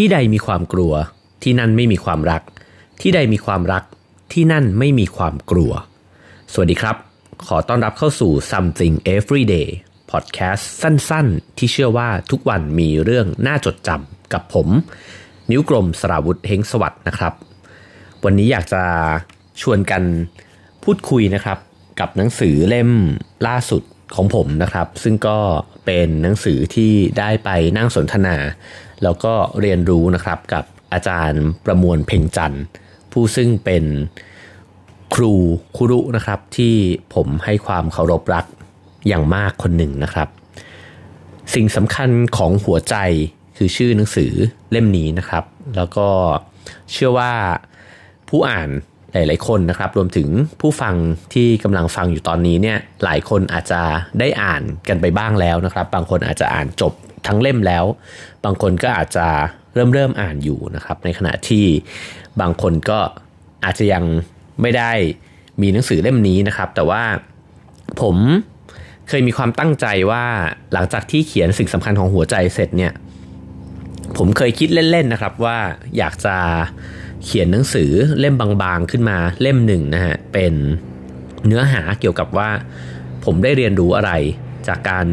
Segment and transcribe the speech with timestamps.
[0.00, 0.92] ที่ใดมีความกลัว
[1.42, 2.42] ที่นั่นไม่มีความรัก
[3.00, 3.84] ที่ใดมีความรัก
[4.32, 5.72] ที่นั่นไม่มีความกลัว
[6.52, 6.96] สวัสดีครับ
[7.46, 9.68] ขอต้อนรับเข้าสู่ Something Everyday
[10.10, 14.68] พอดแคสต์สั้นๆ ที่เชื่อว่าทุกวันมีเรื่องน่าจดจำกับผม
[15.50, 17.32] นิ้วกลมสราวุธเฮงสวัสดนะครับ
[18.24, 18.82] วันนี้อยากจะ
[19.60, 20.02] ชวนกัน
[20.84, 21.58] พูดคุยนะครับ
[22.00, 22.90] กับหนังสือเล่ม
[23.46, 23.82] ล่าสุด
[24.14, 25.38] ของผมนะครับ ซึ่งก็
[25.86, 28.36] เป็นหนังสือที่ได้ไปนั่งสนทนา
[29.02, 32.62] แล้วก็เรียนรู้นะครับกับอาจารย์ประมวลเพ่งจันทร์
[33.12, 33.84] ผู้ซึ่งเป็น
[35.14, 35.32] ครู
[35.76, 36.74] คุรุนะครับที่
[37.14, 38.46] ผมให้ความเคารพรัก
[39.08, 40.28] อย่างมากคนหนึ่งนะครับ
[41.54, 42.96] สิ่งสำคัญของหัวใจ
[43.56, 44.32] คือชื่อหนังสือ
[44.70, 45.44] เล่มนี้นะครับ
[45.76, 46.08] แล้วก็
[46.92, 47.32] เชื่อว่า
[48.28, 48.70] ผู้อ่าน
[49.12, 50.28] หลายๆคนนะครับ รวมถึง
[50.60, 50.94] ผู้ฟัง
[51.34, 53.82] ที่กำลังฟังอยู่ตอนนี้เนี่ยหลายคนอาจจะ
[54.20, 56.92] ได้อ่านกันไปบ้างแล้วนะครับ บางคนอาจจะอ่านจบ
[57.26, 57.84] ทั้งเล่มแล้ว
[58.44, 59.26] บางคนก็อาจจะ
[59.74, 61.64] เริ่มเริ่มอ่านอยู่นะครับ ในขณะที่
[62.40, 62.98] บางคนก็
[63.64, 64.04] อาจจะยัง
[64.62, 64.92] ไม่ได้
[65.62, 67.02] มีหนังสือเล่มนี้นะครับ แต่ว่า
[68.00, 68.16] ผม
[69.08, 70.24] เคยมีความตั้งใจว่า
[70.72, 72.92] หลังจากที่เขียนสิ่งสำคัญของหัวใจเสร็จเนี่ย
[74.16, 75.58] ผมเคยคิดเล่นๆนะครับว่า
[75.98, 76.36] อยากจะ
[77.24, 77.90] เขียนหนังสือ
[78.20, 80.54] เล่มบางๆขึ้นมาเล่มหนึ่งนะฮะเป็น
[81.46, 82.48] เนื้อหาเกี่ยวกับว่า
[83.24, 84.12] ผมได้เรียนรู้อะไร
[84.68, 85.06] จากการ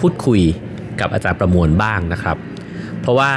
[0.00, 0.40] พูดคุย
[1.00, 2.36] กับอาจารย์ประมวลบ้างนะครับ
[3.00, 3.32] เพราะว่า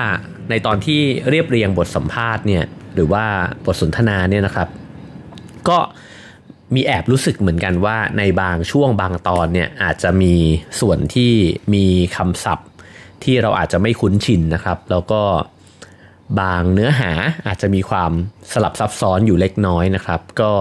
[0.49, 3.25] ในตอนที่เรียบเรียงบทสัมภาษณ์เนี่ยหรือว่า
[3.65, 4.67] บทสนทนาเนี่ยนะครับ
[5.69, 5.77] ก็
[6.75, 10.33] มีแอบรู้สึกเหมือนกันว่าในบางช่วงบางตอนเนี่ยอาจจะมี
[10.79, 11.33] ส่วนที่
[11.73, 11.85] มี
[12.17, 12.69] คำศัพท์
[13.23, 15.21] ที่เราอาจจะไม่คุ้นชินนะครับ แล้วก็
[16.39, 17.11] บางเนื้อหา
[17.47, 18.11] อาจจะมีความ
[18.51, 20.51] สลับซับซ้อนอยู่เล็กน้อยนะครับ ก็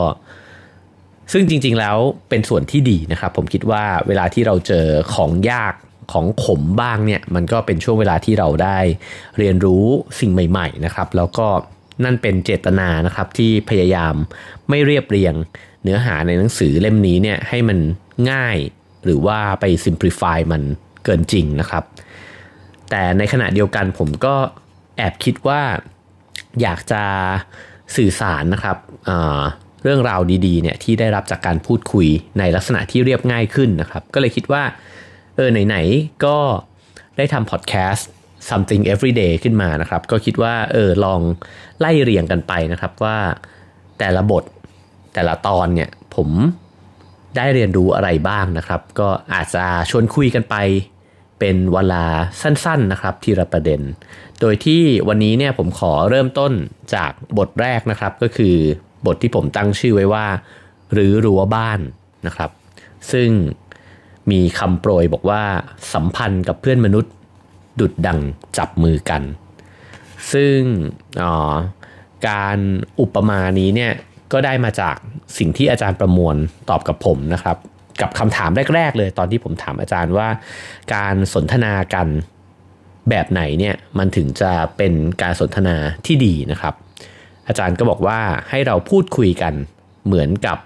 [1.32, 1.96] ซึ่งจริงๆแล้ว
[2.28, 5.74] เป็นส่วนที่ดีนะครับ ผมคิดว่าเวลาที่เราเจอของยาก
[6.12, 8.78] ของขมบ้างเนี่ยมันก็เป็นช่วงเวลาที่เราได้
[9.38, 9.84] เรียนรู้
[10.20, 11.46] สิ่งใหม่ ๆนะครับ แล้วก็
[12.04, 14.14] นั่นเป็นเจตนานะครับที่พยายาม
[14.68, 15.34] ไม่เรียบเรียง
[15.82, 17.78] เนื้อหาในหนังสือเล่มนี้เนี่ยให้มัน
[18.30, 18.56] ง่าย
[19.04, 20.62] หรือว่าไป simplify มัน
[21.04, 21.84] เกินจริงนะครับ
[22.90, 24.34] แต่ในขณะเดียวกันผมก็
[24.96, 25.60] แอบคิดว่า
[26.62, 27.02] อยากจะ
[27.96, 28.76] สื่อสารนะครับ
[29.06, 32.08] เเรื่องราวดีๆเนี่ยที่ได้รับจากการพูดคุย
[32.38, 34.62] ในลักษณะที่เรียบง่ายขึ้นนะครับ ก็เลยคิดว่า
[35.36, 36.36] เออไหนๆก็
[37.16, 38.08] ได้ทำพอดแคสต์
[38.50, 41.20] something everyday ขึ้นมานะครับ ก็คิดว่าเออลอง
[41.80, 43.18] ไล่เรียงกันไปนะครับว่า
[43.98, 44.44] แต่ละบท
[45.14, 46.28] แต่ละตอนเนี่ยผม
[47.36, 50.56] ได้เรียนรู้อะไรบ้างนะครับ ก็อาจจะชวนคุยกันไป
[51.38, 52.04] เป็นเวลา
[52.42, 53.80] สั้นๆนะครับทีละประเด็น
[54.40, 56.52] โดยที่วันนี้เนี่ยผมขอเริ่มต้น
[56.94, 58.56] จากบทแรกนะครับก็คือ
[59.06, 60.26] บทที่ผมตั้งชื่อไว้ว่า
[60.92, 61.80] หรือรั้วบ้าน
[62.26, 62.50] นะครับ
[63.12, 63.28] ซึ่ง
[64.30, 65.42] มีคำโปรยบอกว่า
[65.94, 67.12] สัมพันธ์กับเพื่อนมนุษย์
[67.80, 68.18] ดุดดัง
[68.58, 69.22] จับมือกัน
[70.32, 70.58] ซึ่ง
[72.28, 72.58] การ
[73.00, 73.92] อุปมานี้เนี่ย
[74.32, 74.96] ก็ได้มาจาก
[75.38, 76.36] สิ่งที่อาจารย์ประมวล
[76.70, 77.56] ตอบกับผมนะครับ
[78.00, 80.28] กับคำถามแรก ๆ เลยตอนที่ผมถามอาจารย์ว่า
[80.94, 82.08] การสนทนากัน
[83.10, 86.74] แบบไหนเนี่ยมันถึงจะเป็นการสนทนาที่ดีนะครับ
[87.48, 89.54] อาจารย์ก็บอกว่าให้เราพูดคุยกัน
[90.06, 90.58] เหมือนกับ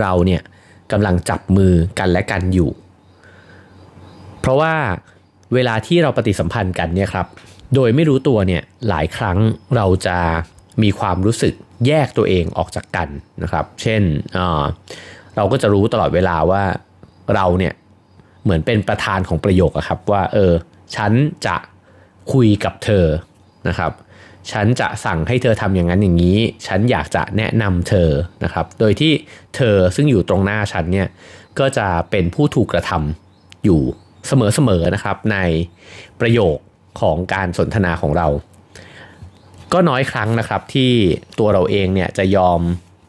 [0.00, 0.42] เราเนี่ย
[0.92, 2.70] กำลังจับมือกันและกันอยู่
[4.40, 4.74] เพราะว่า
[5.54, 7.26] เวลาที่เราปฏิสัมพันธ์กันเนี่ยครับ
[7.74, 9.38] โดยไม่รู้ตัวเนี่ยหลายครั้ง
[9.76, 10.18] เราจะ
[10.82, 11.54] มีความรู้สึก
[11.86, 13.08] แยกตัวเองออกจากกัน
[13.42, 14.02] นะครับ เช่น
[15.36, 16.62] เราก็จะรู้ตลอดเวลาว่า
[17.34, 17.74] เราเนี่ย
[18.42, 20.52] เหมือนเป็นประธานของประโยคอะครับว่าเออ
[20.96, 21.12] ฉัน
[21.46, 21.56] จะ
[22.32, 23.06] คุยกับเธอ
[23.68, 23.92] นะครับ
[24.52, 28.10] ฉันจะสั่งให้เธอทำอย่างนั้นอย่างนี้ ฉันอยากจะแนะนำเธอ
[28.44, 29.12] นะครับ โดยที่
[29.56, 31.08] เธอซึ่งอยู่ตรงหน้าฉันเนี่ย
[31.58, 33.80] ก็จะเป็นผู้ถูกกระทำอยู่
[34.26, 35.38] เสมอๆนะครับ ใน
[36.20, 36.56] ประโยค
[37.00, 38.28] ของการสนทนาของเรา
[39.72, 40.92] ก็น้อยครั้งนะครับที่
[41.38, 42.60] ตัวเราเองเนี่ยจะยอม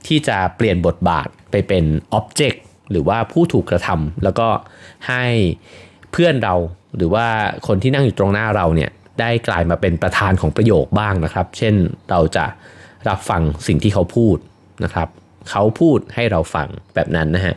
[0.08, 4.48] ที่จะเปลี่ยนบทบาทไปเป็นอ็อบเจกต์หรือว่าผู้ถูกกระทำแล้วก็
[5.08, 5.24] ให้
[6.12, 6.56] เพื่อนเรา
[6.98, 7.28] หรือว่า
[7.68, 11.76] คนที่นั่งอยู่ตรงหน้าเราเนี่ย ได้กลายมาเป็นประธานของประโยคบ้างนะครับ เช่น
[12.10, 12.46] เราจะ
[13.10, 14.38] รับฟังสิ่งที่เขาพูด
[14.84, 15.08] นะครับ
[15.50, 17.56] เขาพูดให้เราฟังแบบนั้นนะฮะ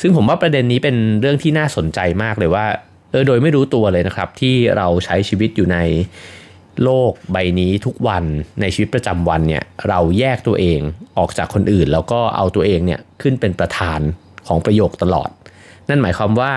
[0.00, 2.66] ซึ่งผมว่าประเด็นนี้เป็นเรื่องที่น่าสนใจมากเลยว่า
[3.10, 5.78] เออโดยไม่รู้ตัวเลยนะครับ ที่เราใช้ชีวิตอยู่ใน
[6.84, 8.24] โลกใบนี้ทุกวัน
[8.60, 10.80] ในชีวิตประจำวันเนี่ยเราแยกตัวเอง
[11.18, 14.00] ออกจากคนอื่น แล้วก็เอาตัวเองเนี่ยขึ้นเป็นประธาน
[14.46, 15.30] ของประโยคตลอด
[15.88, 16.52] นั่นหมายความว่า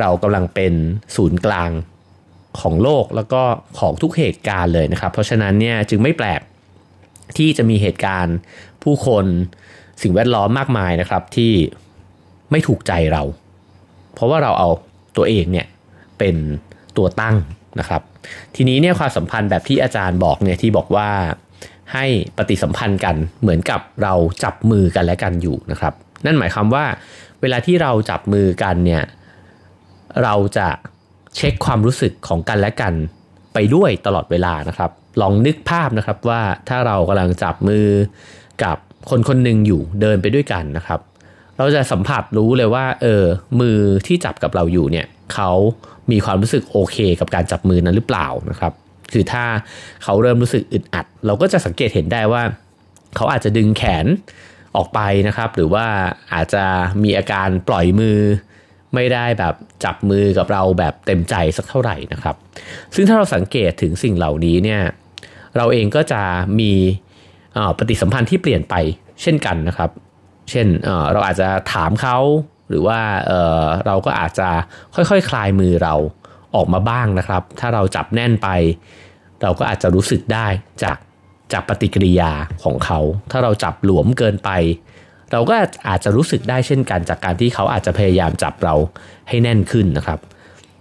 [0.00, 0.72] เรากำลังเป็น
[1.16, 1.70] ศูนย์กลาง
[2.62, 3.42] ของโลกแล้วก็
[3.78, 6.40] ของทุกเหตุการณ์เลยนะครับ เพราะฉะนั้นเนี่ยจึงไม่แปลก
[7.36, 8.36] ที่จะมีเหตุการณ์
[8.82, 9.24] ผู้คน
[10.02, 11.52] สิ่งแวดล้อมมากมายนะครับที่
[12.50, 13.22] ไม่ถูกใจเรา
[14.14, 14.68] เพราะว่าเราเอา
[15.16, 15.66] ตัวเองเนี่ย
[16.18, 16.36] เป็น
[16.96, 17.36] ตัวตั้ง
[17.80, 18.02] นะครับ
[18.54, 21.10] ทีนี้เนี่ยความสัมพันธ์แบบที่อาจารย์บอกเนี่ยที่บอกว่า
[21.92, 22.04] ให้
[22.36, 24.14] ปฏิสัมพันธ์กันเหมือนกับเรา
[24.44, 25.94] จับมือกันและกันอยู่นะครับ
[26.24, 26.84] นั่นหมายความว่า
[27.40, 29.02] เวลาที่เราจับมือกันเนี่ย
[30.22, 30.68] เราจะ
[31.36, 32.94] เช็คความรู้สึกของกันและกัน
[33.54, 34.90] ไปด้วยตลอดเวลานะครับ
[35.20, 37.86] ลองนึกภาพนะครับว่าถ้าเรากำลังจับมือ
[38.64, 38.76] กับ
[39.10, 41.00] คนคนหนึ่งอยู่เดินไปด้วยกันนะครับ
[41.56, 43.24] เราจะสัมผัสรู้เลยว่าเออ
[43.60, 45.50] มือที่จับกับเราอยู่เนี่ยเขา
[46.10, 48.72] มีความรู้สึกโอเค กับการจับมือนั้นหรือเปล่านะครับ
[49.12, 49.44] คือถ้า
[50.02, 52.42] เขาเริ่มรู้สึกอึดอัด เราก็จะสังเกตเห็นได้ว่า
[53.16, 54.06] เขาอาจจะดึงแขน
[54.76, 55.86] ออกไปนะครับ หรือว่า
[56.34, 56.64] อาจจะ
[57.02, 58.18] มีอาการปล่อยมือ
[58.94, 59.54] ไม่ได้แบบ
[59.84, 62.36] จับมือกับเราแบบเต็มใจสักเท่าไหร่นะครับ
[62.94, 64.82] ซึ่งถ้าเราสังเกตถึงสิ่งเหล่านี้เนี่ย
[65.56, 66.22] เราเองก็จะ
[66.60, 66.72] มี
[67.78, 68.74] ปฏิสัมพันธ์ที่เปลี่ยนไป
[69.22, 69.90] เช่นกันนะครับ
[70.50, 70.66] เช่น
[71.12, 72.18] เราอาจจะถามเขา
[72.68, 74.48] หรือว่าเเราก็อาจจะ
[74.94, 75.94] ค่อยๆคคลายมือเรา
[76.56, 78.48] ออกมาบ้างนะครับ ถ้าเราจับแน่นไป
[79.42, 80.46] เราก็อาจจะรู้สึกได้
[80.82, 80.98] จาก
[81.52, 82.32] จากปฏิกิริยา
[82.64, 83.00] ของเขา
[83.30, 84.50] ถ้าเราจับหลวมเกินไป
[85.32, 85.54] เราก็
[85.88, 88.74] อาจจะรู้สึกได้เช่นกันจากการที่เขาอาจจะพยายามจับเรา
[89.28, 90.18] ให้แน่นขึ้นนะครับ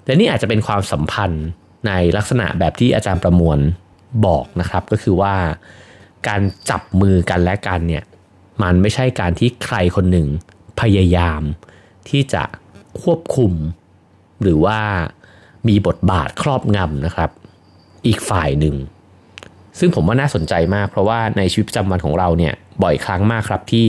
[0.06, 1.46] และนี่อาจจะเป็นความสัมพันธ์
[1.88, 3.60] ในลักษณะแบบที่อาจารย์ประมวล
[4.26, 5.36] บอกนะครับ ก็คือว่า
[6.28, 8.04] การจับมือกันและกันเนี่ย
[8.64, 10.28] มันไม่ใช่การที่ใครคนหนึ่ง
[10.82, 11.42] พยายาม
[12.10, 12.44] ที่จะ
[13.02, 13.54] ควบคุม
[14.42, 14.80] หรือว่า
[15.68, 17.30] มีบทบาทครอบงำนะครับ
[18.08, 18.76] อีกฝ่ายหนึ่ง
[19.80, 23.88] ซึ่งผมว่าน่าสนใจมาก เพราะว่าในชีวิตประจำวันของเราเนี่ยบ่อยครั้งมากครับที่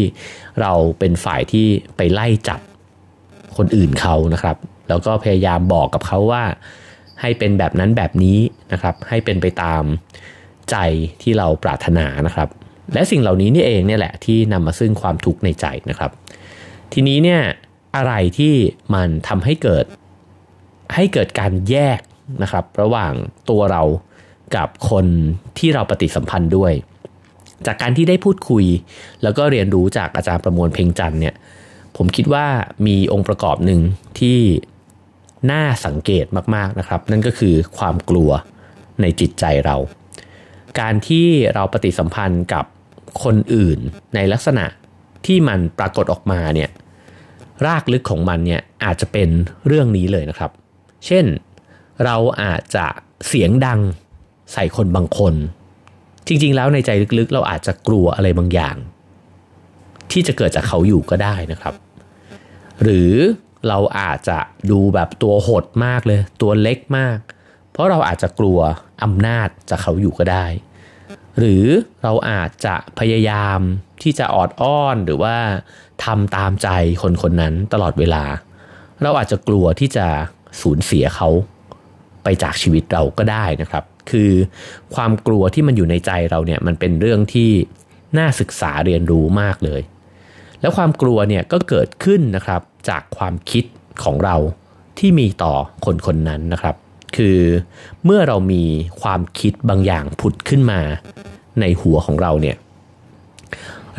[0.60, 1.66] เราเป็นฝ่ายที่
[1.96, 2.60] ไปไล่จับ
[3.56, 4.56] คนอื่นเขานะครับ
[4.88, 6.44] แล้วก็พยายามบอกกับเขาว่า
[7.20, 8.38] ให้เป็นแบบนั้นแบบนี้
[8.72, 9.82] นะครับ ให้เป็นไปตาม
[10.70, 10.76] ใจ
[11.22, 12.48] ที่เราปรารถนานะครับ
[12.94, 16.10] และสิ่งเหล่านี้นี่เองเนี่ยแหละที่นำมาซึ่งความทุกข์ในใจนะครับ
[16.92, 17.42] ทีนี้เนี่ย
[17.96, 18.54] อะไรที่
[18.94, 19.84] มันทำให้เกิด
[20.94, 22.00] ให้เกิดการแยก
[22.42, 23.12] นะครับ ระหว่าง
[23.50, 23.82] ตัวเรา
[24.56, 25.06] กับคน
[25.58, 26.72] ที่เราปฏิสัมพันธ์ด้วย
[27.66, 28.64] จากการที่ได้พูดคุย
[29.22, 31.34] แล้วก็เรียนรู้จากอาจารย์ประมวลเพ่งจันเนี่ย
[31.96, 32.46] ผมคิดว่า
[32.86, 33.80] มีองค์ประกอบหนึ่ง
[34.20, 34.38] ที่
[35.50, 38.30] น่าสังเกตมากๆนะครับ นั่นก็คือความกลัว
[39.00, 39.76] ในจิตใจเรา
[40.80, 42.64] การที่เราปฏิสัมพันธ์กับ
[43.22, 43.78] คนอื่น
[44.14, 44.64] ในลักษณะ
[45.26, 46.70] ที่มันปรากฏออกมาเนี่ย
[47.66, 49.28] รากลึกของมันเนี่ยอาจจะเป็น
[49.66, 50.50] เรื่องนี้เลยนะครับ
[51.06, 51.24] เช่น
[52.04, 52.86] เราอาจจะ
[53.28, 53.80] เสียงดัง
[54.52, 55.34] ใส่คนบางคน
[56.26, 58.76] จริง ๆ แล้วในใจลึกๆ เราอาจจะกลัวอะไรบางอย่าง
[60.12, 61.74] ที่จะเกิดจากเขาอยู่ก็ได้นะครับ
[62.82, 63.12] หรือ
[63.68, 64.38] เราอาจจะ
[64.70, 67.18] ดูแบบตัวหดมากเลย ตัวเล็กมาก
[67.72, 68.58] เพราะเราอาจจะกลัว
[69.02, 70.46] อำนาจจากเขาอยู่ก็ได้
[71.38, 71.64] หรือ
[72.02, 73.58] เราอาจจะพยายาม
[74.02, 75.36] ที่จะออดอ้อนหรือว่า
[76.04, 76.68] ทำตามใจ
[77.02, 78.24] คนคนนั้นตลอดเวลา
[79.02, 80.06] เราอาจจะกลัวที่จะ
[80.60, 81.28] สูญเสียเขา
[82.22, 84.30] ไปจากชีวิตเราก็ได้นะครับ คือ
[84.94, 87.50] ความกลัวที่มันอยู่ในใจเราเนี่ยมันเป็นเรื่องที่
[88.18, 89.80] น่าศึกษาเรียนรู้มากเลย
[90.60, 93.64] แล้วความกลัวเนี่ยก็เกิดขึ้นนะครับจากความคิด
[94.04, 94.36] ของเรา
[94.98, 95.54] ที่มีต่อ
[95.84, 96.76] คนคนนั้นนะครับ
[97.16, 97.38] คือ
[98.04, 98.64] เมื่อเรามี
[99.02, 100.80] ความคิดบางอย่างผุดขึ้นมา
[101.60, 102.56] ในหัวของเราเนี่ย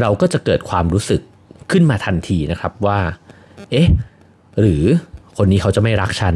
[0.01, 1.21] เราก็จะเกิดความรู้สึก
[1.71, 2.99] ขึ้นมาทันทีนะครับว่า
[3.71, 3.87] เอ๊ะ
[4.59, 4.83] หรือ
[5.37, 6.35] คนนี้เขาจะไม่รักฉัน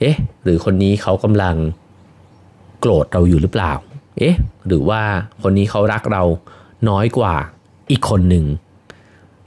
[0.00, 1.56] เอ๊ะ หรือคนนี้เขากำลัง
[2.80, 3.72] โกรธเราอยู่หรือเปล่า
[4.18, 5.02] เอ๊ะ หรือว่า
[5.42, 6.22] คนนี้เขารักเรา
[6.88, 7.34] น้อยกว่า
[7.90, 8.44] อีกคนหนึ่ง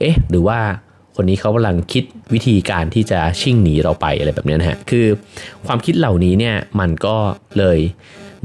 [0.00, 0.58] เอ๊ะ หรือว่า
[1.16, 5.06] คนนี้เขากำลังคิดวิธีการที่จะชิ่งหนีเราไปอะไรแบบนี้นะฮะ คือ
[5.66, 7.16] ความคิดเหล่านี้เนี่ยมันก็
[7.58, 7.78] เลย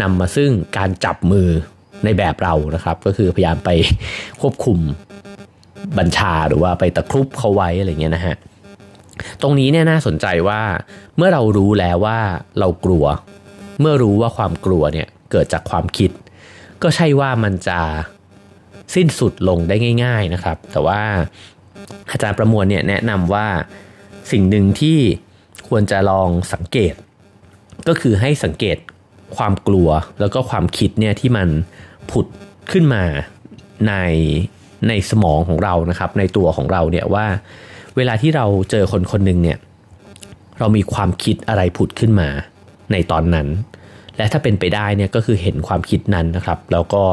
[0.02, 1.48] นำมาซึ่งการจับมือ
[2.04, 3.70] ในแบบเรานะครับ ก็คือพยายามไป
[4.42, 4.80] ควบคุม
[5.98, 8.36] บัญชาหรือว่าไปตะครุบเขาไว้อะไรเงี้ยนะฮะ
[9.42, 10.62] ตรงนี้เนี่ยน่าสนใจว่า
[11.18, 12.20] เมื่อเรารู้แล้วว่า
[12.60, 13.06] เรากลัว
[13.80, 16.12] เมื่อรู้ว่าความกลัวเนี่ยเกิดจากความคิด
[16.84, 17.80] ก็ใช่ว่ามันจะ
[18.96, 21.02] สิ้นสุดลงได้ง่าย ๆนะครับ แต่ว่า
[22.12, 23.48] อาจารย์ประมวลเนี่ยแนะนำว่า
[24.32, 25.00] สิ่งหนึ่งที่
[25.68, 26.94] ควรจะลองสังเกต
[27.88, 28.78] ก็คือให้สังเกต
[29.38, 29.90] ความกลัว
[30.20, 31.48] แล้วก็ความคิดเนี่ยที่มัน
[32.12, 32.26] ผุด
[32.72, 33.04] ขึ้นมา
[33.88, 33.94] ใน
[34.88, 37.26] ในสมองของเรานะครับ ในตัวของเราเนี่ยว่า
[37.96, 39.58] เวลาที่เราเจอคนคนหนึ่งเนี่ย
[40.60, 42.30] เรามีความคิดอะไรผุดขึ้นมา
[42.92, 43.48] ในตอนนั้น
[44.18, 47.04] และถ้าเป็นไปได้เนี่ยก็คือเห็นความคิดนั้นนะครับ แล้วก็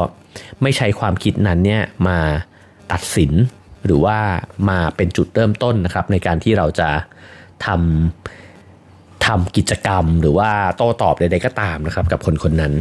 [0.61, 2.19] ไม่ใช้ความคิดนั้นเนี่ยมา
[2.91, 3.31] ตัดสิน
[3.85, 4.17] หรือว่า
[4.69, 6.89] มาเป็นจุดเริ่มต้นนะครับ ในการที่เราจะ
[7.65, 12.73] ทำทำกิจกรรม หรือว่าโต้ตอบใดๆก็ตามนะครับ กับคนคนนั้น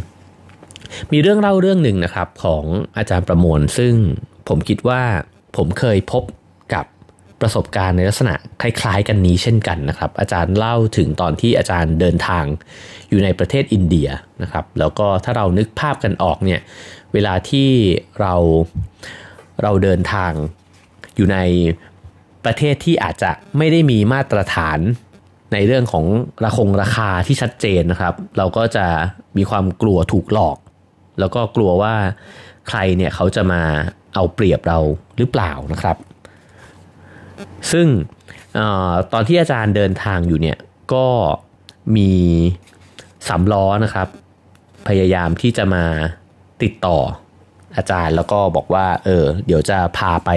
[1.13, 2.65] มีเรื่องเล่าเรื่องหนึ่งนะครับของ
[2.97, 3.95] อาจารย์ประมวล ซึ่ง
[4.49, 5.03] ผมคิดว่า
[5.57, 6.42] ผมเคยพบกับ
[7.43, 12.45] ประสบการณ์ในลักษณะคล้ายๆ กันนี้เช่นกันนะครับ อาจารย์เล่าถึงตอนที่อาจารย์เดินทาง
[13.09, 14.09] อยู่ในประเทศอินเดีย
[14.43, 16.61] นะครับ แล้วก็ถ้าเรานึกภาพกันออกเนี่ย
[17.13, 17.69] เวลาที่
[18.21, 18.35] เรา
[19.63, 20.33] เราเดินทาง
[21.17, 21.39] อยู่ใน
[22.45, 24.79] ประเทศที่อาจจะไม่ได้มีมาตรฐาน
[25.53, 26.05] ในเรื่องของ
[26.45, 28.87] ราคงราคาที่ชัดเจนนะครับ เราก็จะ
[29.37, 30.57] มีความกลัวถูกหลอก
[31.19, 31.95] แล้วก็กลัวว่า
[32.69, 33.63] ใครเนี่ยเขาจะมา
[34.15, 34.79] เอาเปรียบเรา
[35.19, 35.97] หรือเปล่านะครับ
[37.73, 37.87] ซึ่ง
[38.59, 38.61] อ
[39.13, 40.59] ตอนที่อาจารย์เดินทางอยู่เนี่ย
[40.95, 41.07] ก็
[41.97, 42.11] มี
[43.29, 44.09] สามล้อนะครับ
[44.89, 45.85] พยายามที่จะมา
[46.63, 46.99] ติดต่อ
[47.77, 50.31] อาจารย์แล้วก็บอกว่า เออ เดี๋ยวจะพาไป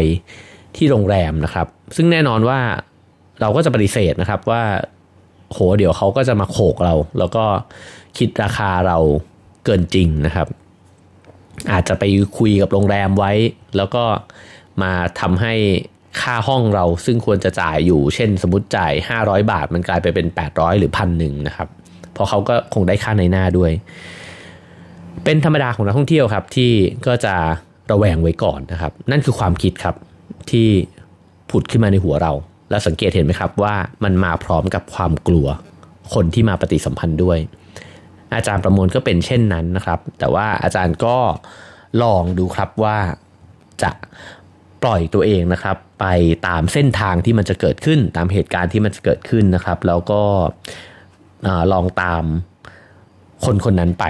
[0.76, 2.60] ที่โรงแรมนะครับ ซึ่งแน่นอนว่า
[3.42, 4.64] เราก็จะปฏิเสธนะครับว่า
[5.52, 7.46] โห เดี๋ยวเขาก็จะมาโขกเรา แล้วก็
[8.18, 8.98] คิดราคาเรา
[9.66, 10.48] เกินจริงนะครับ
[11.72, 12.04] อาจจะไป
[12.38, 13.32] คุยกับโรงแรมไว้
[13.78, 14.04] แล้วก็
[14.82, 15.54] มาทำให้
[16.22, 21.68] ค่าห้องเราซึ่งควรจะจ่ายอยู่ เช่น สมมติจ่าย 500 บาท มันกลายไปเป็น 800 หรือพันหนึ่งนะครับ
[22.16, 23.72] พราะเขาก็คงได้ค่าในหน้าด้วย
[25.24, 26.72] เป็นธรรมดาของนักท่องเที่ยวครับ ที่
[27.08, 27.36] ก็จะ
[27.92, 29.96] ระแวงไว้ก่อนนะครับ นั่นคือความคิดครับ
[30.52, 30.68] ที่
[31.50, 32.34] ผุดขึ้นมาในหัวเรา
[32.70, 35.48] แล้วสังเกตเห็นไหมครับว่ามันมาพร้อมกับความกลัว
[36.14, 37.38] คนที่มาปฏิสัมพันธ์ด้วย
[38.36, 41.18] อาจารย์ประมวลก็เป็นเช่นนั้นนะครับ แต่ว่าอาจารย์ก็
[42.04, 42.98] ลองดูครับว่า
[43.82, 43.92] จะ
[44.86, 46.06] ปล่อยตัวเองนะครับ ไป
[46.48, 50.22] ตามเส้นทางที่มันจะเกิดขึ้น ตามเหตุการณ์ที่มันจะเกิดขึ้นนะครับ แล้วก็
[51.72, 52.24] ลองตาม
[53.46, 54.06] คนคนนั้นไป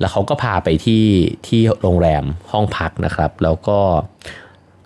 [0.00, 1.04] แล้วเขาก็พาไปที่
[1.46, 3.78] ที่โรงแรมห้องพักนะครับ แล้วก็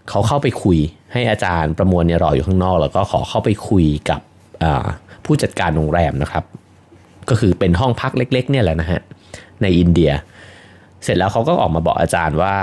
[0.09, 0.79] เขาเข้าไปคุย
[1.13, 4.21] ให้อาจารย์ประมวลเนี่ยรออยู่ข้างนอก แล้วก็ขอเข้าไปคุยกับ
[5.25, 6.45] ผู้จัดการโรงแรมนะครับ
[7.29, 9.01] ก็คือเป็นห้องพักเล็ก ๆ เนี่ยแหละนะฮะ
[9.63, 10.13] ในอินเดีย
[11.05, 12.55] เสร็จแล้วเขาก็ออกมาบอกอาจารย์ว่า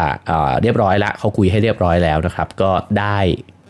[0.62, 3.17] เรียบร้อยล้วเขาคุยให้เรียบร้อยแล้วนะครับ ก็ได้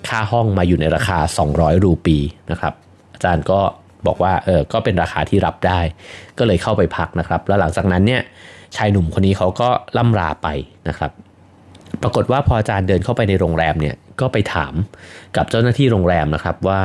[0.09, 1.17] ค่าห้องมาอยู่ในราคา
[1.51, 2.17] 200 รูปี
[2.51, 2.73] นะครับ
[3.13, 3.59] อาจารย์ก็
[4.07, 5.79] บอกว่าเออก็เป็นราคาที่รับได้
[6.37, 8.21] ก็เลยเข้าไปพักนะครับ แล้วหลังจากนั้นเนี่ย
[8.75, 10.47] ชายหนุ่มคนนี้เขาก็ล่ำลาไป
[10.89, 11.11] นะครับ
[12.03, 14.73] ปรากฏว่าพออาจารย์เดินเข้าไปในโรงแรมเนี่ยก็ไปถาม
[15.35, 16.81] กับเจ้าหน้าที่โรงแรมนะครับว่า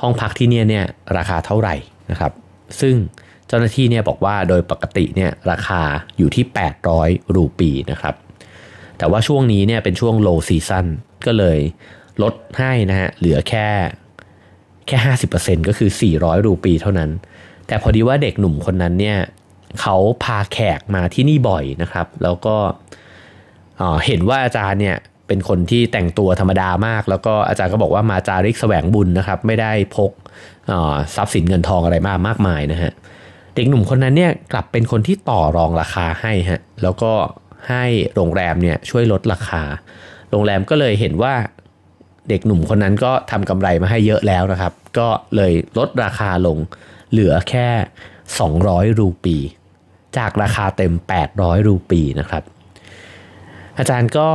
[0.00, 0.84] ห้องพักที่เนี่ยเนี่ย
[1.16, 1.74] ราคาเท่าไหร่
[2.10, 2.32] นะครับ
[2.80, 2.94] ซึ่ง
[3.54, 5.82] จ้าหน้าที่เนี่ยบอกว่าโดยปกติเนี่ยราคา
[6.18, 6.44] อยู่ที่
[6.90, 8.14] 800 รูปีนะครับ
[8.98, 10.86] แต่ว่าช่วงนี้เนี่ยเป็นช่วง low season
[11.26, 11.58] ก็เลย
[12.22, 13.68] ลดให้นะฮะเหลือแค่
[14.86, 14.98] แค่
[15.34, 17.10] 50%ก็คือ 400 รูปีเท่านั้น
[17.66, 19.18] แต่พอดีว่าเด็กหนุ่มคนนั้นเนี่ย
[19.80, 22.56] เขาพาแขกมาที่นี่บ่อยนะครับ แล้วก็
[24.06, 30.10] เห็นว่าอาจารย์เนี่ยเป็นคนที่แต่งตัวธรรมดามาก แล้วก็อาจารย์ก็บอกว่ามาจาริกแสวงบุญนะครับ ไม่ได้พก
[31.14, 37.12] ทรัพย์สินเงินทองอะไรมากมากมายนะฮะเเด็กหนุ่มคนนั้นเนี่ยกลับเป็นคนที่ต่อรองราคาให้ฮะแล้วก็
[37.68, 39.62] ให้โรงแรมเนี่ยช่วยลดราคา
[40.30, 41.34] โรงแรมก็เลยเห็นว่า
[42.28, 46.58] เด็กหนุ่มคนนั้นก็ทำกำไรมาให้เยอะแล้วนะครับ ก็เลยลดราคาลง
[47.10, 47.68] เหลือแค่
[48.34, 49.36] 200 รูปี
[50.18, 50.92] จากราคาเต็ม
[51.30, 52.42] 800 รูปีนะครับ
[53.78, 54.28] อาจารย์ก็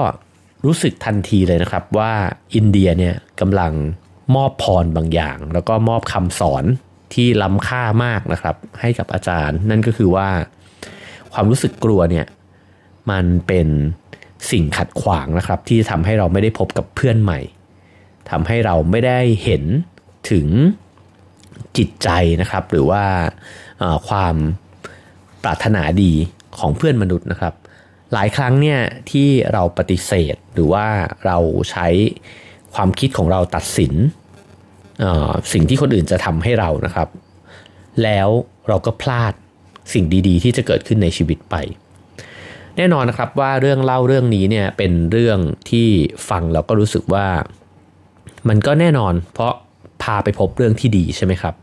[0.66, 2.12] รู้สึกทันทีเลยนะครับว่า
[2.56, 3.74] อินเดียเนี่ยกำลัง
[4.36, 6.66] มอบพรบางอย่าง แล้วก็มอบคำสอน
[7.14, 10.30] ที่ล้ำค่ามากนะครับ ให้กับอาจารย์ นั่นก็คือว่า
[11.34, 12.26] ความรู้สึกกลัวเนี่ย
[13.12, 13.68] มันเป็น
[14.52, 17.40] สิ่งขัดขวางนะครับ ที่ทำให้เราไม่ได้พบกับเพื่อนใหม่
[18.30, 19.64] ทำให้เราไม่ได้เห็น
[20.32, 20.48] ถึง
[21.78, 22.10] จิตใจ
[22.42, 23.04] นะครับ หรือว่า
[24.08, 24.36] ความ
[25.44, 26.14] ปรารถนาดี
[26.60, 27.54] ของเพื่อนมนุษย์นะครับ
[28.14, 28.80] หลายครั้งเนี่ย
[29.12, 30.86] ที่เราปฏิเสธหรือว่า
[31.26, 31.38] เรา
[31.72, 31.88] ใช้
[32.76, 33.94] ความคิดของเราตัดสิน
[35.54, 37.08] สิ่งที่คนอื่นจะทำให้เรานะครับ
[38.04, 38.30] แล้ว
[38.68, 39.34] เราก็พลาด
[39.94, 41.56] สิ่งดีๆ ที่จะเกิดขึ้นในชีวิตไป
[42.78, 45.40] แน่นอนนะครับว่าเรื่องเล่าเรื่องนี้เนี่ยเป็นเรื่อง
[45.70, 45.88] ที่
[46.30, 47.28] ฟังเราก็รู้สึกว่า
[48.50, 49.54] มันก็แน่นอน เพราะ
[50.04, 51.56] พาไปพบเรื่องที่ดีใช่ไหมครับ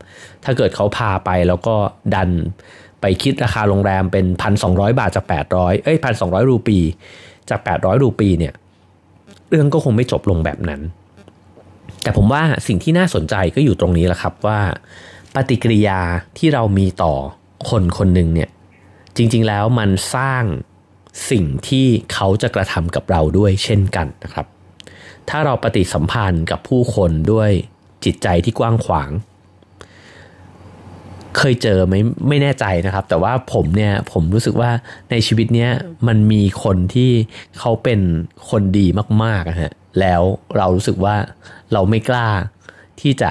[0.43, 1.75] ถ้าเกิดเขาพาไปแล้วก็
[2.15, 2.29] ดัน
[3.01, 5.25] ไปคิดราคาโรงแรมเป็นพันสองบาทจาก
[5.55, 6.77] 800 เอ้ยพันสองรูปี
[7.49, 8.53] จาก 800 รูปีเนี่ย
[9.49, 10.81] เรื่องก็คงไม่จบลงแบบนั้น
[12.05, 14.59] แต่ผมว่าสิ่งที่น่าสนใจก็อยู่ตรงนี้แหละครับว่า
[15.35, 15.99] ปฏิกิริยา
[16.37, 17.13] ที่เรามีต่อ
[17.69, 18.49] คนคนหนึ่งเนี่ย
[19.17, 20.43] จริงๆแล้วมันสร้าง
[21.31, 24.45] สิ่งที่เขาจะกระทำกับเราด้วยเช่นกันนะครับ
[25.29, 27.49] ถ้าเราปฏิสัมพันธ์กับผู้คนด้วย
[28.05, 29.11] จิตใจที่กว้างขวาง
[31.37, 31.93] เคยเจอไหม
[32.27, 34.71] ไม่แน่ใจนะครับ แต่ว่าผมเนี่ยผมรู้สึกว่า
[35.11, 35.71] ในชีวิตเนี้ย
[36.07, 37.11] มันมีคนที่
[37.59, 37.99] เขาเป็น
[38.49, 38.87] คนดี
[39.23, 40.21] มากๆนะฮะ แล้ว
[40.57, 41.15] เรารู้สึกว่า
[41.73, 42.27] เราไม่กล้า
[43.01, 43.29] ที่จะ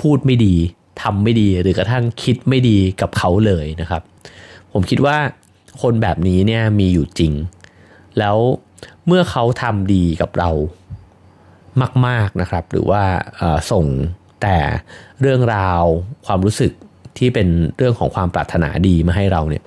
[0.00, 0.54] พูดไม่ดี
[1.02, 4.02] ทำไม่ดีหรือกระทั่งคิดไม่ดีกับเขาเลยนะครับ
[4.72, 5.16] ผมคิดว่า
[5.82, 7.32] คนแบบนี้เนี่ยมีอยู่จริง
[8.18, 8.36] แล้ว
[9.06, 10.50] เมื่อเขาทำดีกับเรา
[12.06, 13.02] มาก ๆนะครับ หรือว่า
[13.70, 13.86] ส่ง
[14.42, 14.58] แต่
[15.20, 15.82] เรื่องราว
[16.26, 16.72] ความรู้สึก
[17.18, 19.64] ที่เป็นเรื่องของความปรารถนาดีมาให้เราเนี่ย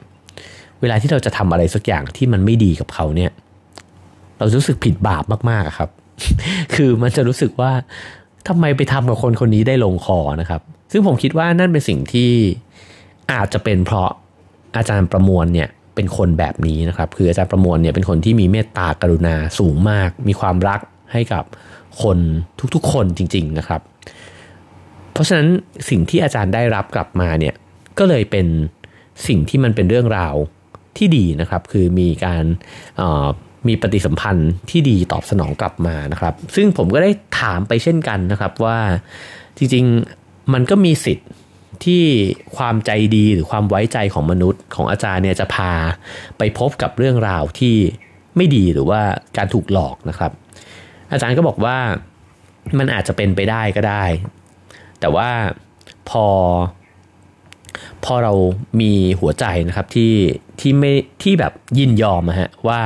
[0.82, 3.32] เวลาที่เราจะทำอะไรสักอย่างที่มันไม่ดีกับเขาเนี่ย
[4.38, 5.90] เรารู้สึกผิดบาปมากๆครับ
[6.76, 7.72] คือมันจะรู้สึกว่า
[8.48, 10.62] ทำไมไปทำกับคนคนนี้ได้ลงคอนะครับ
[10.92, 12.32] ซึ่งผมคิดว่านั่นเป็นสิ่งที่
[13.32, 14.10] อาจจะเป็นเพราะ
[14.76, 20.80] อาจารย์ประมวลเนี่ยเป็นคนแบบนี้นะครับ คืออาจารย์ประมวลเนี่ยเป็นคนที่มีเมตตากรุณาสูงมาก มีความรัก
[21.14, 21.44] ให้กับ
[22.02, 22.18] คน
[22.76, 23.82] ทุกๆ คนจริง ๆนะครับ
[25.14, 25.48] เพราะฉะนั้น
[25.90, 27.56] สิ่งที่อาจารย์ได้รับกลับมาเนี่ย
[28.00, 28.48] ก็เลยเป็น
[29.28, 30.36] สิ่งที่มันเป็นเรื่องราว
[30.98, 32.44] ที่ดีนะครับ คือมีการ
[33.68, 38.78] มีปฏิสัมพันธ์ที่ดีตอบสนองกลับมานะครับ ซึ่งผมก็ได้ถามไปเช่นกันนะครับว่า
[39.58, 41.30] จริงๆมันก็มีสิทธิ์
[41.86, 42.04] ที่
[42.56, 45.72] ความใจดีหรือความไว้ใจของมนุษย์ของอาจารย์เนี่ยจะพา
[46.38, 47.76] ไปพบกับเรื่องราวที่
[48.38, 49.02] ไม่ดีหรือว่า
[49.38, 50.32] การถูกหลอกนะครับ
[51.12, 51.78] อาจารย์ก็บอกว่า
[52.78, 54.04] มันอาจจะเป็นไปได้ก็ได้
[55.00, 55.30] แต่ว่า
[56.10, 56.26] พอ
[58.06, 58.34] พอเรา
[58.82, 60.14] มีหัวใจนะครับที่
[60.60, 62.82] ที่ไม่ที่แบบยินยอมนะฮะว่า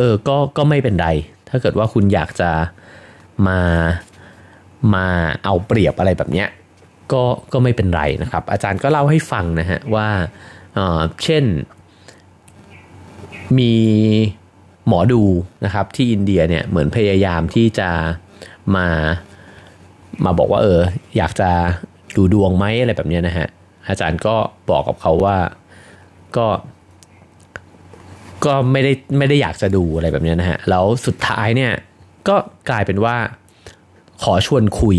[0.00, 1.08] เออก็ก็ไม่เป็นไร
[1.48, 2.50] ถ้าเกิดว่าคุณอยากจะ
[3.48, 3.60] มา
[4.94, 5.06] มา
[5.44, 6.48] เอาเปรียบอะไรแบบเนี้ย
[7.12, 10.08] ก็ก็ไม่เป็นไรนะครับ อาจารย์ก็เล่าให้ฟังนะฮะว่า
[10.74, 11.44] เออเช่น
[13.58, 13.74] มี
[14.86, 15.22] หมอดู
[15.64, 17.90] นะครับที่อินเดียเนี่ยเหมือนพยายามที่จะ
[18.76, 18.86] มา
[20.24, 20.80] มาบอกว่าเออ
[21.16, 21.50] อยากจะ
[22.16, 23.48] ดูดวงไหมอะไรแบบเนี้ยนะฮะ
[23.88, 24.34] อาจารย์ก็
[24.70, 25.36] บอกกับเขาว่า
[26.36, 26.46] ก็
[28.44, 31.72] ก็ไม่ได้ไม่ได้อยากจะดูอะไรแบบนี้นะฮะ แล้วสุดท้ายเนี่ย
[32.28, 32.36] ก็
[32.70, 33.16] กลายเป็นว่า
[34.22, 34.98] ขอชวนคุย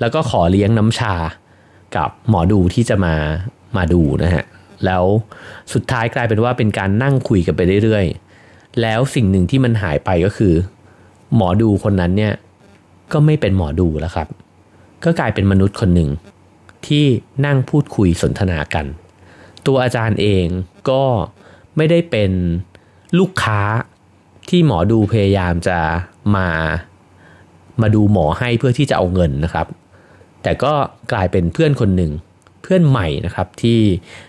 [0.00, 1.14] แล้วก็ขอเลี้ยงน้ำชา
[1.96, 3.14] กับหมอดูที่จะมา
[3.76, 4.44] มาดูนะฮะ
[4.86, 5.04] แล้ว
[5.72, 10.54] สุดท้ายกลายเป็นว่าเป็นการนั่งคุยกันไปเรื่อยๆ แล้วสิ่งหนึ่งที่มันหายไปก็คือ
[11.36, 12.34] หมอดูคนนั้นเนี่ย
[13.12, 14.28] ก็ไม่เป็นหมอดูแล้วครับ
[15.04, 16.10] ก็กลายเป็นมนุษย์คนหนึ่ง
[16.86, 17.04] ที่
[17.46, 18.86] นั่งพูดคุยสนทนากัน
[19.66, 20.46] ตัวอาจารย์เอง
[20.90, 21.02] ก็
[21.76, 22.30] ไม่ได้เป็น
[23.18, 23.60] ลูกค้า
[24.48, 25.78] ที่หมอดูพยายามจะ
[26.36, 26.48] มา
[27.82, 29.66] มาดูหมอให้เพื่อที่จะเอาเงินนะครับ
[30.42, 30.72] แต่ก็
[31.12, 32.12] กลายเป็นเพื่อนคนหนึ่ง
[32.62, 33.80] เพื่อนใหม่นะครับที่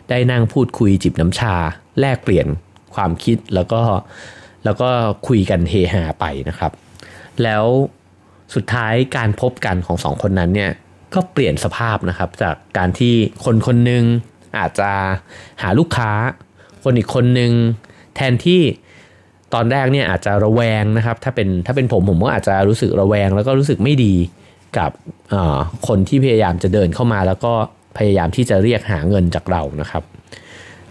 [0.09, 1.55] ได้นั่งพูดคุยจิบน้ำชา
[1.99, 2.47] แลกเปลี่ยน
[2.95, 3.81] ความคิดแล้วก็
[4.65, 4.89] แล้วก็
[5.27, 6.71] คุยกันเฮฮาไปนะครับ
[7.43, 7.63] แล้ว
[8.55, 10.71] สุดท้ายการพบกันของสองคนนั้นเนี่ย
[11.13, 13.13] ก็เปลี่ยนสภาพนะครับ จากการที่
[13.45, 14.03] คนคนหนึ่ง
[14.57, 14.91] อาจจะ
[15.61, 16.11] หาลูกค้า
[16.83, 17.51] คนอีกคนหนึ่ง
[18.15, 18.62] แทนที่
[19.54, 24.15] ตอนแรกเนี่ยอาจจะระแวงนะครับ ถ้าเป็นถ้าเป็นผมผมก็อาจจะรู้สึกระแวง แล้วก็รู้สึกไม่ดี
[24.78, 24.91] กับ
[25.88, 27.54] คนที่พยายามจะเดินเข้ามา แล้วก็
[27.97, 30.04] พยายามที่จะเรียกหาเงินจากเรานะครับ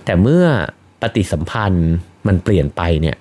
[0.05, 0.45] แต่เมื่อ
[1.03, 1.91] ปฏิสัมพันธ์
[2.27, 3.17] มันเปลี่ยนไปเนี่ย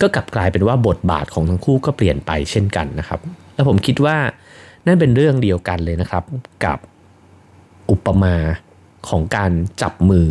[0.00, 3.20] ก็กลับกลายเป็นว่าบทบาทของทั้งคู่ก็เปลี่ยนไปเช่นกันนะครับ
[3.54, 4.16] แล้วผมคิดว่า
[4.86, 6.24] นั่นเป็นเรื่องเดียวกันเลยนะครับ
[6.64, 6.78] กับ
[7.90, 8.34] อุปมา
[9.08, 10.26] ของการจับมือ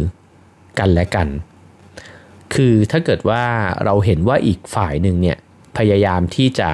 [0.80, 1.28] กันและกัน
[2.56, 3.44] คือถ้าเกิดว่า
[3.86, 5.38] เราเห็นว่าอีกฝ่ายหนึ่งเนี่ย
[5.78, 6.70] พยายามที่จะ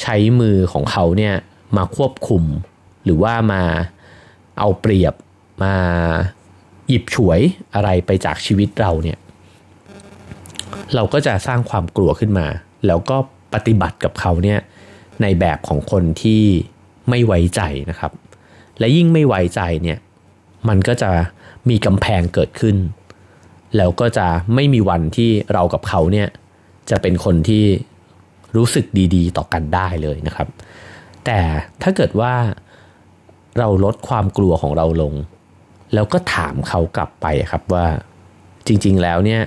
[0.00, 1.34] ใช้มือของเขาเนี่ย
[1.76, 2.44] มาควบคุม
[3.04, 3.62] หรือว่ามา
[4.58, 5.14] เอาเปรียบ
[5.62, 5.74] มา
[6.88, 7.40] หยิบฉวย
[7.74, 9.18] อะไรไปจากชีวิตเราเนี่ย
[10.94, 12.46] เราก็จะสร้างความกลัวขึ้นมา
[12.86, 13.16] แล้วก็
[13.54, 14.58] ปฏิบัติกับเขาเนี่ย
[15.22, 16.42] ในแบบของคนที่
[17.08, 17.60] ไม่ไว้ใจ
[17.90, 18.12] นะครับ
[18.78, 19.98] และยิ่งไม่ไว้ใจเนี่ย
[20.68, 21.10] มันก็จะ
[21.68, 22.76] มีกำแพงเกิดขึ้น
[23.76, 26.28] แล้วก็จะไม่มีวันที่เรากับเขาเนี่ย
[26.90, 27.64] จะเป็นคนที่
[28.56, 30.48] รู้สึกดีๆ ต่อกันได้เลยนะครับ
[31.24, 31.38] แต่
[31.82, 32.34] ถ้าเกิดว่า
[33.58, 35.12] เราลดความกลัวของเราลง
[35.94, 37.86] แล้วก็ถามเขากลับไปครับว่า
[38.66, 39.42] จริง ๆ แล้วเนี่ย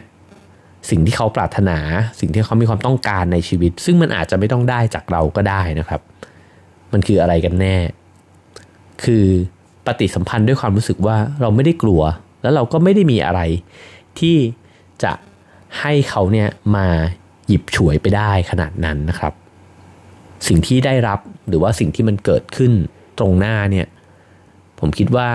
[0.89, 1.77] สิ่งที่เขาปรารถนา
[2.19, 6.01] สิ่งที่เขามีความต้องการในชีวิต ซึ่งมันอาจจะไม่ต้องได้จากเราก็ได้นะครับ
[6.93, 7.75] มันคืออะไรกันแน่
[9.03, 9.25] คือ
[9.85, 12.01] ปฏิสัมพันธ์ด้วยความรู้สึกว่าเราไม่ได้กลัว
[12.41, 13.41] แล้วเราก็ไม่ได้มีอะไร
[14.19, 14.37] ที่
[15.03, 15.13] จะ
[15.79, 16.87] ให้เขาเนี่ยมา
[17.47, 19.33] หยิบฉวยไปได้ขนาดนั้นนะครับ
[20.47, 22.71] สิ่งที่ได้รับหรือว่าสิ่งที่มันเกิดขึ้น
[23.19, 23.87] ตรงหน้าเนี่ย
[24.79, 25.29] ผมคิดว่า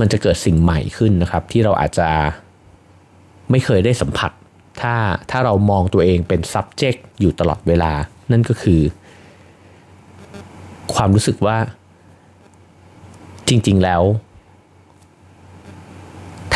[0.00, 2.08] มันจะเกิดสิ่งใหม่ขึ้นนะครับ ที่เราอาจจะ
[3.50, 4.32] ไม่เคยได้สัมผัส
[4.80, 4.94] ถ้า
[5.30, 7.92] ถ้าเรามองตัวเองเป็น subject อยู่ตลอดเวลา
[8.32, 8.80] นั่นก็คือ
[10.94, 11.56] ความรู้สึกว่า
[13.48, 14.02] จริง ๆ แล้ว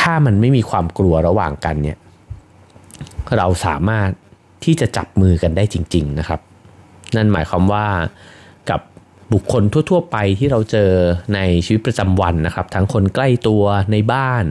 [0.09, 1.99] ถ้ามันไม่มีความกลัวระหว่างกันเนี่ย
[3.39, 4.11] เราสามารถ
[4.65, 6.41] ที่จะจับมือกันได้จริง ๆนะครับ
[7.17, 7.87] นั่นหมายความว่า
[8.71, 8.81] กับ
[9.33, 10.91] บุคคลทั่ว ๆ ไปที่เราเจอ
[11.35, 14.45] ในชีวิตประจำวันนะครับ ทั้งคนใกล้ตัวในบ้าน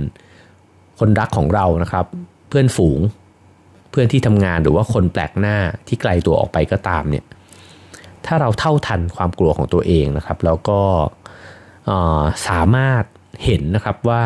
[0.99, 2.05] คนรักของเรานะครับ
[2.49, 2.99] เพื่อนฝูง
[3.91, 7.25] เพื่อนที่ทำงานหรือว่าคนแปลกหน้าที่ไกลตัวออกไปก็ตามเนี่ย
[8.25, 10.81] ถ้าเราเท่าทันความกลัวของตัวเองนะครับ แล้วก็
[12.47, 13.03] สามารถ
[13.45, 14.21] เห็นนะครับว่า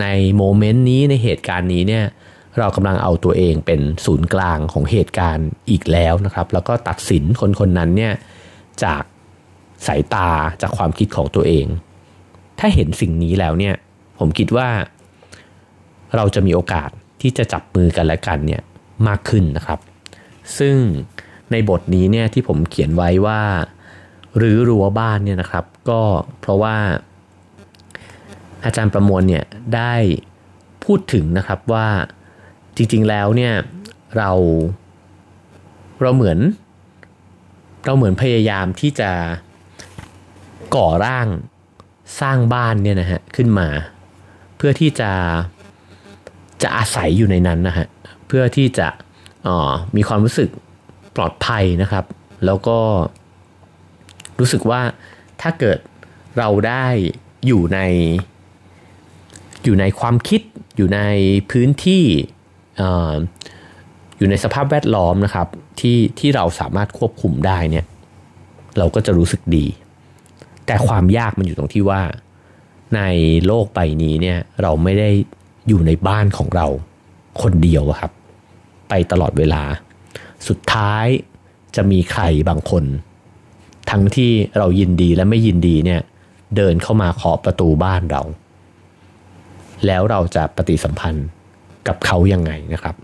[0.00, 0.06] ใน
[0.36, 2.04] โมเมนต์นี้ในเหตุการณ์นี้เนี่ย
[2.58, 8.12] เรากำลังเอาตัวเองเป็นศูนย์กลางของเหตุการณ์อีกแล้วนะครับ แล้วก็ตัดสินคนคนนั้นเนี่ย
[8.84, 9.02] จาก
[9.86, 10.30] สายตา
[10.62, 11.66] จากความคิดของตัวเอง
[12.58, 13.74] ถ้าเห็นสิ่งนี้แล้วเนี่ย
[14.18, 14.68] ผมคิดว่า
[16.16, 18.62] เราจะมีโอกาสที่จะจับมือกันและกันเนี่ย
[19.08, 19.80] มากขึ้นนะครับ
[20.58, 20.76] ซึ่ง
[21.52, 23.40] ในบทนี้เนี่ยที่ผมเขียนไว้ว่า
[24.36, 26.00] หรือรั้วบ้านเนี่ยนะครับ ก็
[26.40, 26.76] เพราะว่า
[28.64, 29.94] อาจารย์ประมวลเนี่ยได้
[30.84, 31.88] พูดถึงนะครับว่า
[32.76, 33.54] จริงๆแล้วเนี่ย
[34.16, 34.30] เรา
[36.02, 36.38] เราเหมือน
[37.84, 39.10] เราเหมือนพยายามที่จะ
[40.74, 41.26] ก่อร่าง
[42.20, 43.68] สร้างบ้านเนี่ยนะฮะขึ้นมา
[44.56, 45.10] เพื่อที่จะ
[46.62, 47.86] จะอาศัยอยู่ในนั้นนะฮะ
[48.26, 48.88] เพื่อที่จะ
[49.46, 49.56] อ๋อ
[49.96, 50.48] มีความรู้สึก
[51.16, 52.04] ปลอดภัยนะครับ
[52.46, 52.78] แล้วก็
[54.38, 54.80] รู้สึกว่า
[55.42, 55.78] ถ้าเกิด
[56.38, 56.86] เราได้
[57.46, 57.80] อยู่ใน
[59.66, 60.40] อยู่ในความคิด
[60.76, 61.00] อยู่ใน
[61.50, 62.04] พื้นที่
[64.18, 65.48] อยู่ในสภาพแวดล้อมนะครับ
[65.80, 67.84] ที่ที่เราสามารถควบคุมได้เนี่ย
[68.78, 69.66] เราก็จะรู้สึกดี
[70.66, 72.02] แต่ความยากมันอยู่ตรงที่ว่า
[72.96, 73.00] ใน
[73.46, 75.10] โลกใบนี้เนี่ยเราไม่ได้
[75.68, 76.66] อยู่ในบ้านของเรา
[77.42, 78.12] คนเดียวครับ
[78.88, 79.62] ไปตลอดเวลา
[80.48, 81.06] สุดท้าย
[81.76, 82.84] จะมีใครบางคน
[83.90, 86.00] ทั้งที่เรายินดีและไม่ยินดีเนี่ย
[86.56, 88.22] เดินเข้ามาขอประตูบ้านเรา
[89.86, 91.26] แล้วเราจะปฏิสัมพันธ์
[91.88, 92.96] กับเขายังไงนะครับ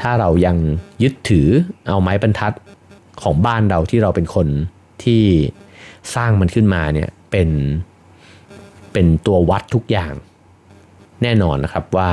[0.00, 0.56] ถ้าเรายัง
[1.02, 1.48] ยึดถือ
[1.88, 2.54] เอาไม้บรรทัด
[3.22, 4.46] ของบ้านเราที่เราเป็นคน
[5.04, 5.22] ที่
[6.14, 7.48] สร้างมันขึ้นมาเนี่ยเป็น
[8.92, 10.12] เป็นตัววัดทุกอย่าง
[11.22, 12.10] แน่นอนนะครับว่า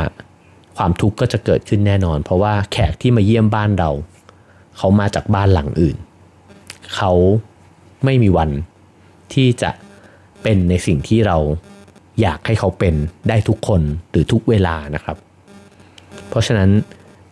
[0.77, 3.91] ความทุกข์ก็จะเกิดขึ้นแน่นอน เพราะว่าแขกที่มาเยี่ยมบ้านเรา
[4.77, 5.97] เขามาจากบ้านหลังอื่น
[6.95, 7.11] เขา
[8.05, 8.49] ไม่มีวัน
[9.33, 9.71] ที่จะ
[10.43, 11.37] เป็นในสิ่งที่เรา
[12.21, 12.95] อยากให้เขาเป็น
[13.29, 15.17] ได้ทุกคนหรือทุกเวลานะครับ
[16.29, 16.69] เพราะฉะนั้น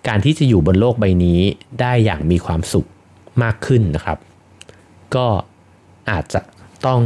[0.07, 1.39] การที่จะอยู่บนโลกใบนี้
[1.81, 2.87] ได้อย่างมีความสุข
[3.43, 4.17] มากขึ้นนะครับ
[5.15, 5.27] ก็
[6.11, 6.41] อาจจะ
[6.85, 7.01] ต้อง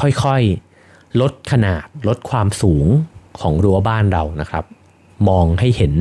[0.00, 2.86] ค่อยๆลดขนาดลดความสูง
[3.40, 4.64] ของรั้วบ้านเรานะครับ
[5.28, 5.92] มองให้เห็น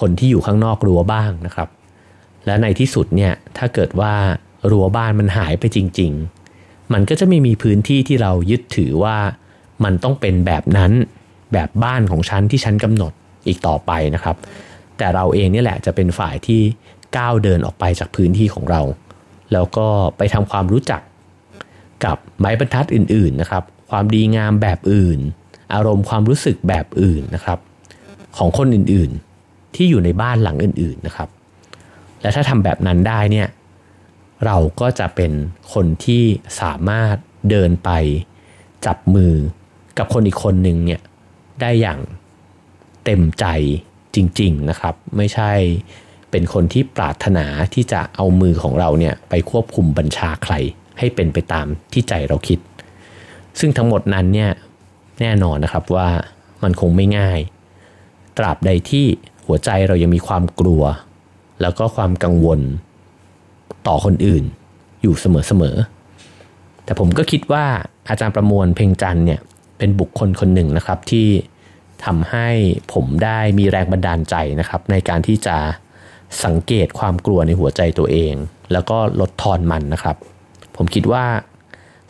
[0.00, 1.68] คนที่อยู่ข้างนอกรั้วบ้างนะครับ
[2.46, 4.14] และในที่สุดเนี่ยถ้าเกิดว่า
[4.70, 6.12] รั้วบ้านมันหายไปจริง
[6.52, 9.16] ๆ มันก็จะไม่มีพื้นที่ที่เรายึดถือว่า
[9.84, 10.92] มันต้องเป็นแบบนั้น
[11.52, 13.12] แบบบ้านของฉันที่ฉันกำหนด
[13.46, 14.36] อีกต่อไปนะครับ
[14.98, 16.60] แต่เราเองนี่แหละจะเป็นฝ่ายที่
[17.16, 18.82] ก้าวเดินออกไปจากพื้นที่ของเรา
[19.52, 21.00] แล้วก็ไปทำความรู้จัก
[22.04, 25.18] กับไม้บรรทัดอื่น ๆนะครับ ความดีงามแบบอื่น
[25.74, 27.58] อารมณ์ความรู้สึกแบบอื่นนะครับ
[28.36, 31.28] ของคนอื่นๆที่อยู่ในบ้านหลังอื่น ๆนะครับ
[32.22, 33.48] และถ้าทำแบบนั้นได้เนี่ย
[34.46, 35.32] เราก็จะเป็น
[35.72, 36.22] คนที่
[36.60, 37.16] สามารถ
[37.50, 37.90] เดินไป
[38.86, 39.34] จับมือ
[40.00, 41.00] กับคนอีกคนหนึ่งเนี่ย
[41.60, 42.00] ได้อย่าง
[43.04, 43.46] เต็มใจ
[44.14, 45.52] จริง ๆนะครับ ไม่ใช่
[46.30, 50.54] เป็นคนที่ปรารถนาที่จะเอามือของเราเนี่ยไปควบคุมบัญชาใคร
[50.98, 52.58] ให้เป็นไปตามที่ใจเราคิด
[53.58, 54.50] ซึ่งทั้งหมดนั้นเนี่ย
[55.20, 56.08] แน่นอนนะครับว่า
[56.62, 57.40] มันคงไม่ง่าย
[58.38, 59.06] ตราบใดที่
[59.46, 60.82] หัวใจเรายังมีความกลัว
[61.60, 62.60] แล้วก็ความกังวล
[63.86, 64.44] ต่อคนอื่น
[65.02, 67.64] อยู่เสมอๆแต่ผมก็คิดว่า
[68.08, 69.40] อาจารย์ประมวลเพ่งจันเนี่ย
[69.80, 71.28] เป็นบุคคลคนหนึ่งนะครับที่
[72.04, 72.48] ทำให้
[72.92, 75.56] ผมได้มีแรงบันดาลใจนะครับ ในการที่จะ
[76.44, 78.34] สังเกตความกลัวในหัวใจตัวเอง
[78.72, 80.16] แล้วก็ลดทอนมันนะครับ
[80.76, 81.24] ผมคิดว่า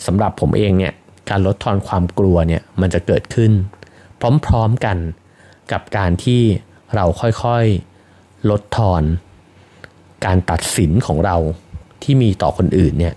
[0.06, 0.92] สำหรับผมเองเนี่ย
[1.30, 3.52] การลดทอนความกลัวเนี่ยมันจะเกิดขึ้น
[4.46, 4.98] พร้อมๆกัน
[5.72, 6.42] กับการที่
[6.94, 9.02] เราค่อยๆลดทอน
[10.24, 11.37] การตัดสินของเรา
[12.02, 13.14] ที่มีต่อคนอื่นเนี่ย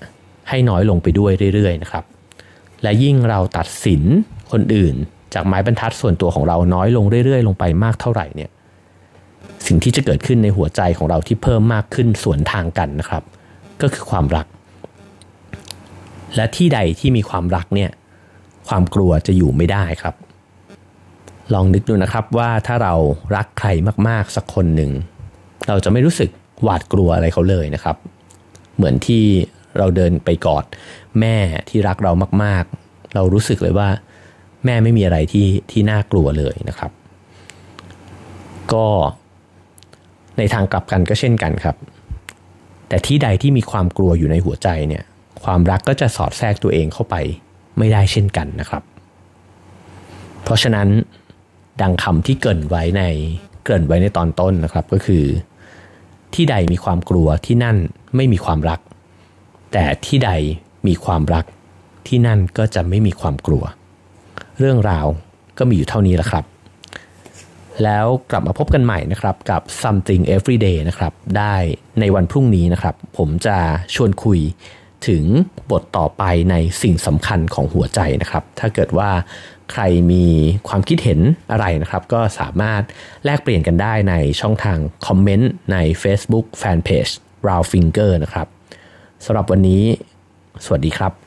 [0.50, 2.06] ให้น้อยลงไปด้วยเรื่อยๆนะครับ
[2.82, 4.04] และยิ่งเราตัดสิน
[4.54, 4.96] คนอื่น
[5.34, 8.50] จากไม้บรรทัดส่วนตัวของเราน้อยลงเรื่อยๆ ลงไปมากเท่าไหร่เนี่ย
[9.68, 13.24] สิ่งที่จะเกิดขึ้นในหัวใจของเราที่เพิ่มมากขึ้นสวนทางกันนะครับ
[13.82, 14.48] ก็คือความรัก
[16.36, 17.92] และที่ใดที่มีความรักเนี่ย
[18.68, 20.16] ความกลัวจะอยู่ไม่ได้ครับ
[21.54, 22.94] ลองนึกดูนะครับว่าถ้าเรา
[23.36, 23.70] รักใคร
[24.08, 24.92] มากๆสักคนหนึ่ง
[25.68, 26.30] เราจะไม่รู้สึก
[26.64, 27.96] หวาดกลัวอะไรเขาเลยนะครับ
[28.76, 29.24] เหมือนที่
[29.78, 30.66] เราเดินไปกอด
[31.20, 31.38] แม่
[31.70, 32.12] ที่รักเรา
[32.44, 33.90] มากๆ เรารู้สึกเลยว่า
[34.66, 36.92] แม่ไม่มีอะไรที่ที่น่ากลัวเลยนะครับ
[38.74, 38.86] ก็
[40.38, 41.76] ในทางกลับกันก็เช่นกันครับ
[42.90, 45.04] แต่ที่ใดที่มีความกลัวอยู่ในหัวใจเนี่ย
[45.44, 47.16] ความรักก็จะสอดแทรกตัวเองเข้าไป
[47.78, 48.84] ไม่ได้เช่นกันนะครับ
[50.44, 50.88] เพราะฉะนั้น
[51.82, 53.04] ดังคำที่เกินไว้ใน
[53.66, 55.24] เกินไว้ในตอนต้นนะครับก็คือ
[56.36, 57.78] ที่ใดมีความกลัวที่นั่น
[58.16, 58.80] ไม่มีความรัก
[59.74, 60.32] แต่ที่ใด
[60.88, 61.46] มีความรัก
[62.08, 63.64] ที่นั่นก็จะไม่มีความกลัว
[64.60, 65.08] เรื่องราว
[65.58, 66.46] ก็มีอยู่เท่านี้แหละครับ
[67.84, 71.56] แล้วกลับมาพบกันใหม่นะครับกับ something everyday นะครับได้
[72.00, 73.58] ในวันพรุ่งนี้นะครับ ผมจะ
[73.96, 74.40] ชวนคุย
[75.08, 75.24] ถึง
[75.72, 79.10] บทต่อไปในสิ่งสำคัญของหัวใจนะครับ ถ้าเกิดว่า
[79.72, 80.26] ใครมี
[80.68, 81.20] ความคิดเห็น
[81.52, 82.82] อะไรนะครับ ก็สามารถ
[83.26, 87.14] แลกเปลี่ยนกันได้ในช่องทางคอมเมนต์ใน Facebook Fanpage
[87.48, 88.48] r o u Finger นะครับ
[89.26, 89.84] สำหรับวันนี้
[90.66, 91.23] สวัสดีครับ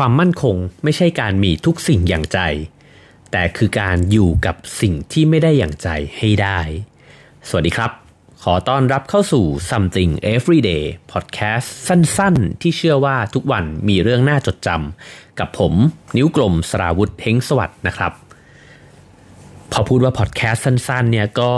[0.00, 2.38] ความมั่นคงไม่ใช่การมีทุกสิ่งอย่างใจ
[3.32, 6.60] แต่คือการอยู่กับสิ่งที่ไม่ได้อย่างใจให้ได้
[7.48, 7.90] สวัสดีครับ
[8.42, 15.74] ขอต้อนรับเข้าสู่ Something Everyday Podcast สั้นๆ ที่เชื่อว่าทุกวันมีเรื่องน่าจดจำกับผม
[16.16, 18.12] นิ้วกลมสราวุธเฮงสวัสดนะครับ
[19.72, 21.52] พอพูดว่าพอดแคสต์สั้นๆเนี่ยก็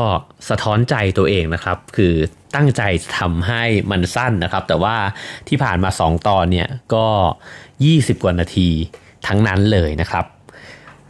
[0.48, 2.14] สะท้อนใจตัวเองนะครับ คือ
[2.54, 2.82] ตั้งใจ
[3.18, 4.96] ทำให้มันสั้นนะครับ แต่ว่า
[5.48, 7.06] ที่ผ่านมา 2 ตอนเนี่ยก็
[7.64, 8.68] 20 กว่านาที
[9.26, 10.24] ทั้งนั้นเลยนะครับ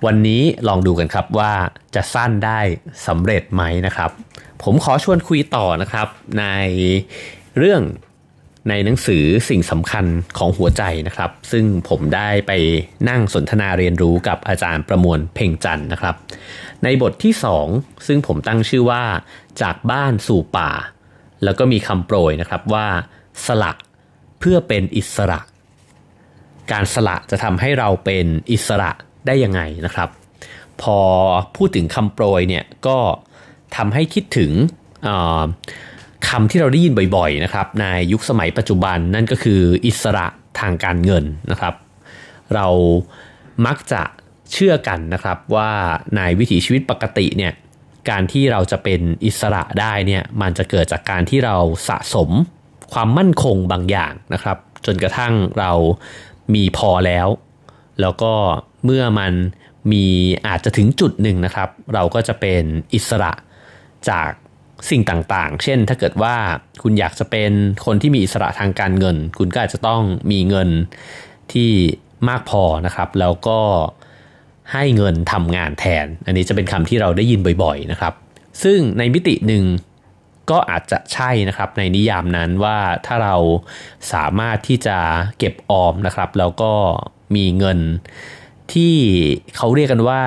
[0.06, 1.52] วันนี้ลองดูกันครับว่า
[1.94, 2.60] จะสั้นได้
[3.06, 4.10] สำเร็จไหมนะครับ
[4.62, 6.08] ผมขอชวนคุยต่อนะครับ
[6.38, 6.44] ใน
[7.58, 7.82] เรื่อง
[8.68, 10.06] ในหนังสือสิ่งสำคัญ
[10.38, 12.52] ของหัวใจนะครับ ซึ่งผมได้ไป
[13.08, 16.14] นั่งสนทนาเรียนรู้กับอาจารย์ประมวลเพ่งจันนะครับ
[16.84, 17.34] ในบทที่
[17.70, 19.02] 2 ซึ่งผมตั้งชื่อว่า
[19.62, 20.70] จากบ้านสู่ป่า
[21.44, 22.86] แล้วก็มีคำโปรยนะครับว่า
[23.46, 23.72] สละ
[24.38, 25.40] เพื่อเป็นอิสระ
[26.72, 28.90] การสละจะทำให้เราเป็นอิสระ
[29.26, 30.08] ได้ยังไงนะครับ
[30.82, 30.98] พอ
[31.56, 32.98] พูดถึงคำโปรยเนี่ยก็
[33.76, 34.52] ทำให้คิดถึง
[36.28, 40.26] คำที่เราได้ยินบ่อยๆนะครับในยุคสมัยปัจจุบันนั่นก็คืออิสระ
[40.60, 41.74] ทางการเงินนะครับ
[42.54, 42.66] เรา
[43.66, 44.02] มักจะ
[44.52, 45.70] เชื่อกันนะครับว่า
[46.16, 47.52] ในวิถีชีวิตปกติเนี่ย
[48.10, 51.56] การที่เราจะเป็นอิสระได้เนี่ยมันจะเกิดจากการที่เรา
[51.88, 52.30] สะสม
[52.92, 55.72] ความมั่นคงบางอย่างนะครับ จนกระทั่งเรา
[56.54, 57.28] มีพอแล้ว
[58.00, 58.32] แล้วก็
[58.84, 59.32] เมื่อมัน
[59.92, 60.04] มี
[60.46, 62.62] อาจจะถึงจุดหนึ่งนะครับ เราก็จะเป็น
[62.94, 63.32] อิสระ
[64.08, 64.30] จาก
[64.90, 66.34] สิ่งต่างๆ เช่น ถ้าเกิดว่า
[66.82, 67.52] คุณอยากจะเป็น
[67.86, 70.68] คนที่มีอิสระทางการเงิน คุณก็อาจจะต้องมีเงิน
[71.52, 71.70] ที่
[72.28, 73.60] มากพอนะครับ แล้วก็
[74.72, 78.14] ให้เงินทำงานแทน อันนี้จะเป็นคำที่เราได้ยินบ่อยๆนะครับ
[78.62, 79.64] ซึ่งในมิติหนึ่ง
[80.50, 83.36] ก็อาจจะใช่นะครับในนิยามนั้นว่าถ้าเรา
[84.12, 84.98] สามารถที่จะ
[85.38, 86.72] เก็บออมนะครับ แล้วก็
[87.36, 87.78] มีเงิน
[88.72, 88.94] ที่
[89.56, 90.22] เขาเรียกกันว่า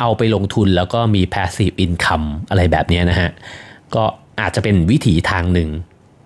[0.00, 3.30] เอาไปลงทุนแล้วก็มี passive income อะไรแบบนี้นะฮะ
[3.96, 4.04] ก็
[4.40, 5.70] อาจจะเป็นวิถีทางหนึ่ง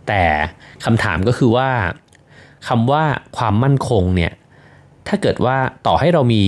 [0.08, 0.24] แต่
[0.84, 1.70] คำถามก็คือว่า
[2.68, 3.04] คำว่า
[3.36, 4.32] ความมั่นคงเนี่ย
[5.08, 6.44] ถ้าเกิดว่าต่อให้เรามี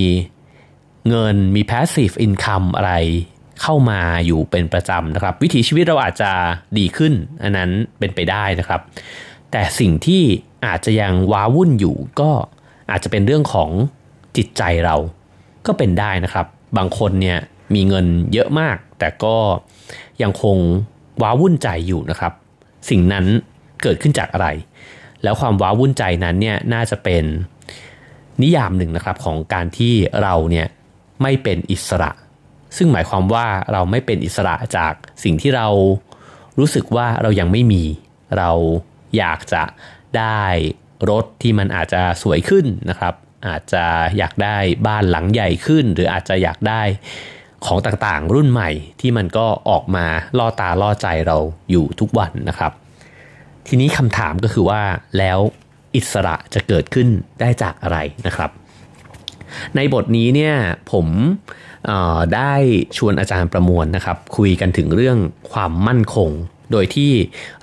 [1.08, 2.94] เงินมี passive income อะไร
[3.62, 6.32] เข้ามาอยู่เป็นประจำนะครับ วิถีชีวิตเราอาจจะ
[6.78, 8.80] ดีขึ้น อันนั้นเป็นไปได้นะครับ
[9.50, 10.22] แต่สิ่งที่
[10.66, 12.30] อาจจะยังว้าวุ่นอยู่ก็
[12.90, 13.70] อาจจะเป็นเรื่องของ
[14.36, 14.96] จิตใจเรา
[15.66, 17.38] ก็เป็นได้นะครับ บางคนเนี่ย
[17.74, 19.36] มีเงินเยอะมาก แต่ก็
[20.22, 20.56] ยังคง
[21.22, 22.32] ว้าวุ่นใจอยู่นะครับ
[22.90, 23.26] สิ่งนั้น
[23.82, 24.48] เกิดขึ้นจากอะไร
[25.22, 27.24] แล้วความว้าวุ่นใจนั้นเนี่ยน่าจะเป็น
[28.42, 30.66] นิยามหนึ่งนะครับของการที่เราเนี่ย
[31.22, 32.10] ไม่เป็นอิสระ
[32.76, 34.92] ซึ่งหมายความว่าเราไม่เป็นอิสระจาก
[35.24, 35.68] สิ่งที่เรา
[36.58, 37.82] รู้สึกว่าเรายังไม่มี
[38.38, 38.50] เรา
[39.18, 39.62] อยากจะ
[40.18, 40.42] ได้
[41.10, 43.14] รถที่มันอาจจะสวยขึ้นนะครับ
[43.48, 43.84] อาจจะ
[44.18, 46.82] อยากได้บ้านหลังใหญ่ขึ้น หรืออาจจะอยากได้
[47.66, 50.06] ของต่างๆ รุ่นใหม่ที่มันก็ออกมา
[50.38, 51.38] ล่อตาล่อใจเรา
[51.70, 52.72] อยู่ทุกวันนะครับ
[53.66, 54.82] ทีนี้คำถามก็คือว่า
[55.18, 55.38] แล้ว
[55.96, 57.08] อิสระจะเกิดขึ้น
[57.40, 58.50] ได้จากอะไรนะครับ
[59.76, 60.54] ในบทนี้เนี่ย
[60.92, 61.06] ผม
[62.34, 62.52] ได้
[62.96, 65.18] ชวนอาจารย์ประมวลนะครับ คุยกันถึงเรื่อง
[65.52, 66.30] ความมั่นคง
[66.72, 67.12] โดยที่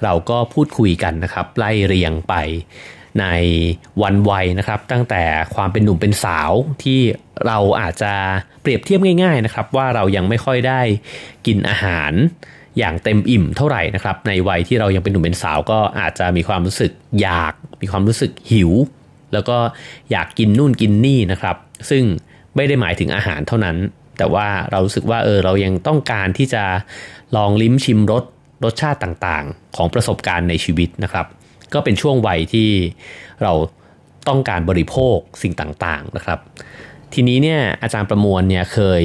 [0.04, 2.34] เราก็พูดคุยกันนะครับ ไล่เรียงไป
[3.20, 3.26] ใน
[4.02, 5.24] วันวัยนะครับ ตั้งแต่
[5.56, 6.52] ความเป็นหนุ่มเป็นสาว
[6.84, 7.00] ที่
[7.46, 8.14] เราอาจจะ
[8.62, 10.82] เปรียบเทียบง่ายๆนะครับ ว่าเรายังไม่ค่อยได้
[11.46, 12.12] กินอาหาร
[12.78, 18.72] อย่างเต็มอิ่มเท่าไหร่นะครับ ในวัยที่เรายังเป็นหนุ่มเป็นสาวก็อาจจะมีความรู้สึกอยาก มีความรู้สึกหิว
[19.34, 19.58] แล้วก็
[20.12, 21.56] อยากกินนู่นกินนี่นะครับ
[21.90, 22.04] ซึ่ง
[22.56, 23.78] ไม่ได้หมายถึงอาหารเท่านั้น
[24.18, 26.64] แต่ว่าเรารู้สึกว่าเออเรายังต้องการที่จะ
[27.36, 28.24] ลองลิ้มชิมรส
[28.64, 31.26] รสชาติต่างๆ ของประสบการณ์ในชีวิตนะครับ
[31.74, 32.70] ก็เป็นช่วงวัยที่
[33.44, 33.54] เรา
[34.28, 36.40] ต้องการบริโภคสิ่งต่างๆนะครับ
[37.14, 39.04] ทีนี้เนี่ยอาจารย์ประมวลเนี่ยเคย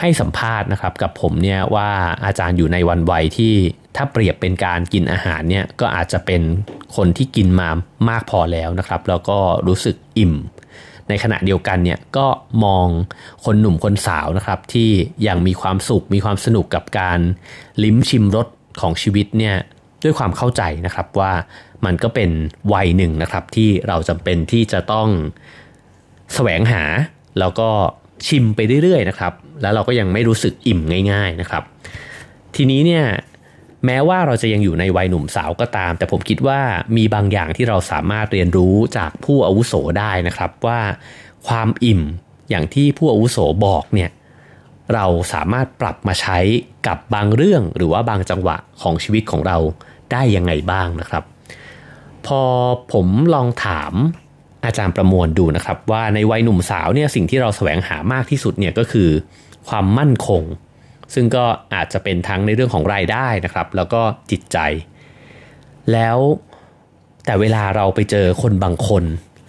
[0.00, 1.90] ให้สัมภาษณ์นะครับกับผมเนี่ยว่า
[2.24, 3.54] อาจารย์อยู่ในวันวัยที่
[3.96, 6.42] ถ้าเปรียบเป็นการกินอาหารเนี่ยก็อาจจะเป็น
[6.96, 7.68] คนที่กินมา
[8.08, 10.34] มากพอแล้วนะครับ แล้วก็รู้สึกอิ่ม
[11.08, 12.26] ในขณะเดียวกันเนี่ยก็
[12.64, 12.86] มอง
[13.44, 14.90] คนหนุ่มคนสาวนะครับ ที่
[15.26, 17.18] ยังมีความสุขมีความสนุกกับการ
[17.84, 18.48] ลิ้มชิมรส
[18.80, 19.56] ของชีวิตเนี่ย
[20.02, 21.32] ด้วยความเข้าใจนะครับว่า
[21.84, 22.30] มันก็เป็น
[22.74, 25.08] วัยหนึ่งนะครับที่เราจำเป็นที่จะต้อง
[26.34, 26.82] แสวงหา
[27.38, 27.68] แล้วก็
[28.26, 30.80] ชิมไปเรื่อยๆนะครับแล้วเราก็ยังไม่รู้สึกอิ่ม
[31.12, 31.62] ง่าย ๆนะครับ
[32.56, 33.04] ทีนี้เนี่ย
[33.86, 36.60] แม้ว่าเราจะยังอยู่ในวัยหนุ่มสาวก็ตาม แต่ผมคิดว่า
[36.96, 40.80] มีบางอย่างที่เราสามารถเรียนรู้จากผู้อาวุโสได้นะครับว่า
[41.48, 42.02] ความอิ่ม
[42.50, 44.10] อย่างที่ผู้อาวุโสบอกเนี่ย
[44.94, 46.38] เราสามารถปรับมาใช้
[46.86, 49.58] กับบางเรื่องหรือว่าบางจังหวะของชีวิตของเรา
[50.12, 51.24] ได้ยังไงบ้างนะครับ
[52.26, 52.42] พอ
[52.92, 53.92] ผมลองถาม
[54.64, 59.08] อาจารย์ประมวลดูนะครับ ว่าในวัยหนุ่มสาวเนี่ยสิ่งที่เราแสวงหามากที่สุดเนี่ยก็คือ
[59.68, 60.42] ความมั่นคง
[61.14, 61.44] ซึ่งก็
[61.74, 64.58] อาจจะเป็นทั้งในเรื่องของรายได้นะครับ แล้วก็จิตใจ
[65.92, 66.18] แล้ว
[67.26, 69.04] แต่เวลาเราไปเจอคนบางคน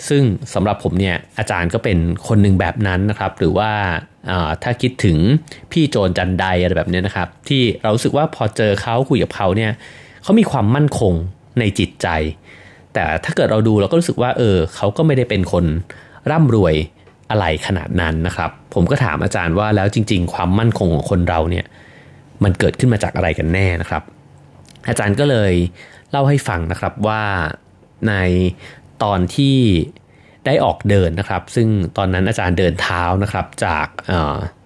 [0.09, 0.23] ซึ่ง
[0.53, 1.97] สำหรับผมเนี่ยอาจารย์ก็เป็น
[2.27, 3.71] คนหนึ่งแบบนั้นนะครับ หรือว่า
[4.63, 5.17] ถ้าคิดถึง
[5.71, 9.71] พี่โจนจันไดอะไรแบบนี้นะครับ ที่เราสึกว่าพอเจอเขาคุยกับเขาเนี่ย
[10.23, 11.13] เขามีความมั่นคง
[11.59, 12.07] ในจิตใจ
[12.93, 15.65] แต่ถ้าเกิดเราดูเราก็รู้สึกว่า เออเขาก็ไม่ได้เป็นคน
[16.31, 16.75] ร่ำรวย
[17.31, 21.65] อะไรขนาดนั้นนะครับ ผมก็ถามอาจารย์ว่าแล้วจริง ๆ ความมั่นคงของคนเราเนี่ย
[22.43, 24.03] มันเกิดขึ้นมาจากอะไรกันแน่นะครับ
[24.89, 25.53] อาจารย์ก็เลย
[26.11, 27.23] เล่าให้ฟังนะครับว่า
[28.07, 28.13] ใน
[29.03, 29.57] ตอนที่
[30.45, 33.87] ได้ออกเดินนะครับ ซึ่งตอนนั้นอาจารย์เดินเท้านะครับจาก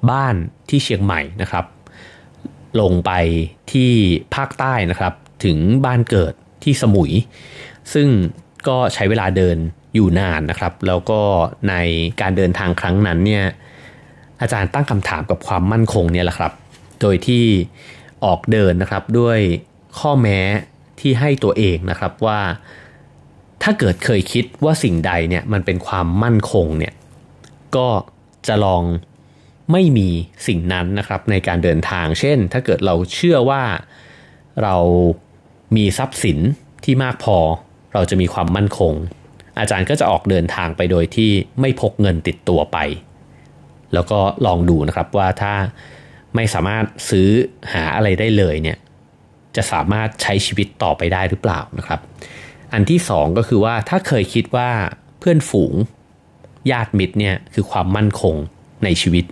[0.09, 0.35] บ้าน
[0.69, 1.65] ที่เชียงใหม่นะครับ
[2.81, 3.11] ลงไป
[3.71, 3.91] ที่
[4.35, 7.11] ภาคใต้นะครับ ถึงบ้านเกิดที่สมุย
[7.93, 8.07] ซึ่ง
[8.67, 9.57] ก็ใช้เวลาเดิน
[9.95, 11.21] อยู่นานนะครับ แล้วก็
[11.69, 11.75] ใน
[12.21, 13.45] การเดินทางครั้งนั้นเนี่ย
[14.41, 16.51] อาจารย์ตั้งคำถามกับความมั่นคงเนี่ยแหละครับ
[17.01, 17.45] โดยที่
[18.25, 19.39] ออกเดินนะครับด้วย
[19.99, 20.39] ข้อแม้
[20.99, 22.39] ที่ให้ตัวเองนะครับว่า
[23.63, 26.93] ถ้าเกิดเคยคิดว่าสิ่งใดเนี่ยมันเป็นความมั่นคงเนี่ย
[27.75, 27.87] ก็
[28.47, 28.83] จะลอง
[29.71, 30.09] ไม่มี
[30.47, 33.63] สิ่งนั้นนะครับในการเดินทาง เช่น ถ้าเกิดเราเชื่อว่า
[34.63, 34.75] เรา
[35.75, 36.39] มีทรัพย์สิน
[36.83, 37.37] ที่มากพอ
[37.93, 38.93] เราจะมีความมั่นคง
[39.59, 42.77] อาจารย์ก็จะออกเดินทางไปโดยที่ไม่พกเงินติดตัวไป
[43.93, 45.53] แล้วก็ลองดูนะครับว่าถ้า
[46.35, 47.29] ไม่สามารถซื้อ
[47.73, 48.77] หาอะไรได้เลยเนี่ย
[49.55, 51.99] จะสามารถใช้ชีวิตต่อไปได้หรือเปล่านะครับ
[52.73, 54.69] อันที่สองก็คือว่าถ้าเคยคิดว่า
[55.19, 55.73] เพื่อนฝูง
[56.71, 58.35] ญาติมิตรเนี่ยคือความมั่นคง
[58.83, 59.25] ในชีวิต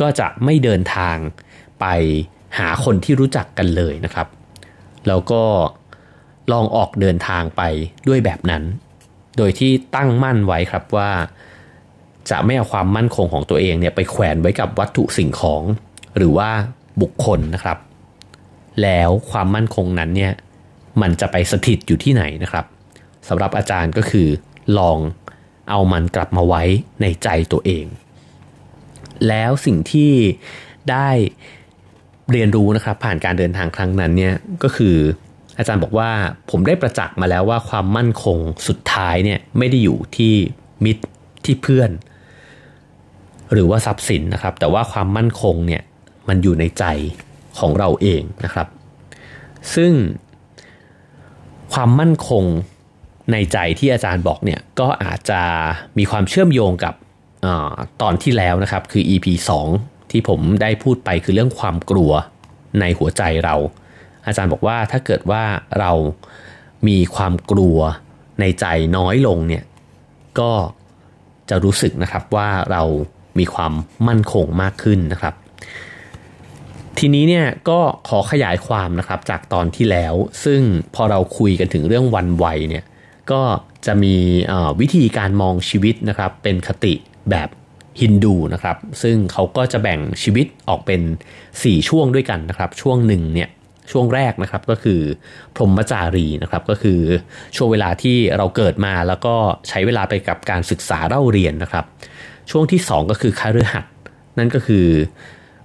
[0.00, 1.16] ก็จะไม่เดินทาง
[1.80, 1.86] ไป
[2.58, 4.26] หาคนที่รู้จักกันเลยนะครับ
[5.08, 5.42] แล้วก็
[6.52, 7.62] ลองออกเดินทางไป
[8.08, 8.62] ด้วยแบบนั้น
[9.36, 11.10] โดยที่ตั้งมั่นไว้ครับว่า
[12.30, 15.62] จะไม่เอาความมั่นคงของตัวเองเนี่ยไปแขวนไว้กับวัตถุสิ่งของ
[16.16, 16.50] หรือว่า
[17.02, 17.78] บุคคลนะครับ
[18.82, 20.32] แล้วความมั่นคงนั้นเนี่ย
[21.00, 22.64] มันจะไปสถิตอยู่ที่ไหนนะครับ
[23.28, 24.28] สำหรับอาจารย์ก็คือ
[24.78, 24.98] ลอง
[25.70, 26.62] เอามันกลับมาไว้
[27.02, 27.86] ในใจตัวเอง
[29.28, 30.12] แล้วสิ่งที่
[30.90, 31.10] ได้
[32.30, 34.96] เรียนรู้นะครับผ่านการเดินทางครั้งนั้นเนี่ยก็คือ
[35.58, 36.10] อาจารย์บอกว่า
[36.50, 40.34] ผมได้ประจักษ์มาแล้วว่าความมั่นคงสุดท้ายเนี่ยไม่ได้อยู่ที่
[40.84, 41.04] มิตร
[41.44, 41.90] ที่เพื่อน
[43.52, 45.82] หรือว่าทรัพย์สินนะครับ แต่ว่าความมั่นคงเนี่ย
[46.28, 46.84] มันอยู่ในใจ
[47.58, 48.66] ของเราเองนะครับ
[49.74, 49.92] ซึ่ง
[51.72, 52.44] ความมั่นคง
[53.32, 55.40] ในใจที่อาจารย์บอกเนี่ยก็อาจจะ
[55.98, 56.94] มีความเชื่อมโยงกับ
[57.44, 57.48] อ
[58.02, 59.26] ตอนที่แล้วนะครับคือ EP
[59.66, 62.12] 2 ที่ผมได้พูดไปคือเรื่องความกลัว
[62.80, 63.56] ในหัวใจเรา
[64.26, 65.42] อาจารย์บอกว่าถ้าเกิดว่า
[65.78, 65.92] เรา
[66.88, 67.78] มีความกลัว
[68.40, 69.64] ในใจน้อยลงเนี่ย
[70.40, 70.52] ก็
[71.50, 72.82] จะรู้สึกนะครับว่าเรา
[73.38, 73.72] มีความ
[74.08, 75.34] มั่นคงมากขึ้นนะครับ
[76.98, 80.60] ทีนี้เนี่ยก็ขอขยายความนะครับจากตอนที่แล้ว ซึ่ง
[80.94, 82.84] พอเราคุยกันถึงเรื่องวันวัยเนี่ย
[83.32, 83.42] ก็
[83.86, 84.16] จะมี
[84.80, 86.94] วิธีการมองชีวิตนะครับเป็นคติ
[87.30, 87.48] แบบ
[88.00, 91.00] ฮินดูนะครับ ซึ่งเขาก็จะแบ่งชีวิตออกเป็น
[91.44, 93.50] 4 ช่วงด้วยกันนะครับ ช่วงหนึ่งเนี่ย
[93.92, 95.00] ช่วงแรกนะครับก็คือ
[95.54, 97.00] พรหมจารีนะครับก็คือ
[97.56, 99.34] ช่วงเวลาที่เราเกิดมาแล้วก็
[99.68, 101.84] ใช้เวลาไปกับการศึกษาเล่าเรียนนะครับ
[102.50, 103.84] ช่วงที่ 2 ก็คือคาฤหัส
[104.38, 104.86] นั่นก็คือ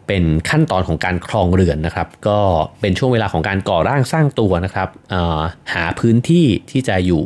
[0.08, 2.40] เป็นขั้นตอนของการครองเรือนนะครับ ก็
[2.82, 4.90] เป็นช่วงเวลาของการก่อร่างสร้างตัวนะครับ
[5.74, 7.24] หาพื้นที่ที่จะอยู่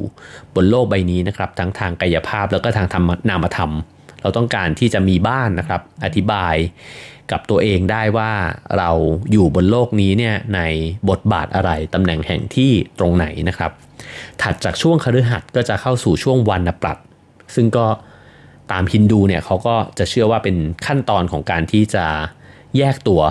[0.56, 3.72] บนโลกใบนี้นะครับ ทั้งทางกายภาพแล้วก็ทางธรรมนามธรรม
[4.22, 6.56] เราต้องการที่จะมีบ้านนะครับ อธิบาย
[7.32, 8.32] กับตัวเองได้ว่า
[8.78, 8.92] เรา
[9.32, 10.62] อยู่บนโลกนี้เนี่ยใน
[11.10, 13.72] บทบาทอะไรตำแหน่งแห่งที่ตรงไหนนะครับ
[14.42, 16.98] ถัดจากช่วงคฤหัสถ์ก็จะเข้าสู่ช่วงวันปรัต
[17.56, 17.86] ซึ่งก็
[18.72, 20.56] ตามฮินดูเนี่ยเขาก็จะเชื่อว่าเป็น
[20.86, 22.06] ขั้นตอนของการที่จะ
[22.78, 23.22] แยกตัว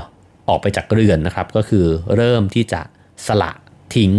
[0.49, 1.85] ออกไปจากเรือนนะครับ ก็คือ
[2.17, 2.81] เริ่มที่จะ
[3.27, 3.51] สละ
[3.97, 4.13] ทิ้ง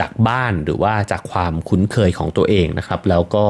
[0.00, 3.46] จากบ้านหรือว่าจากความคุ้นเคยของตัวเองนะครับ แล้วก็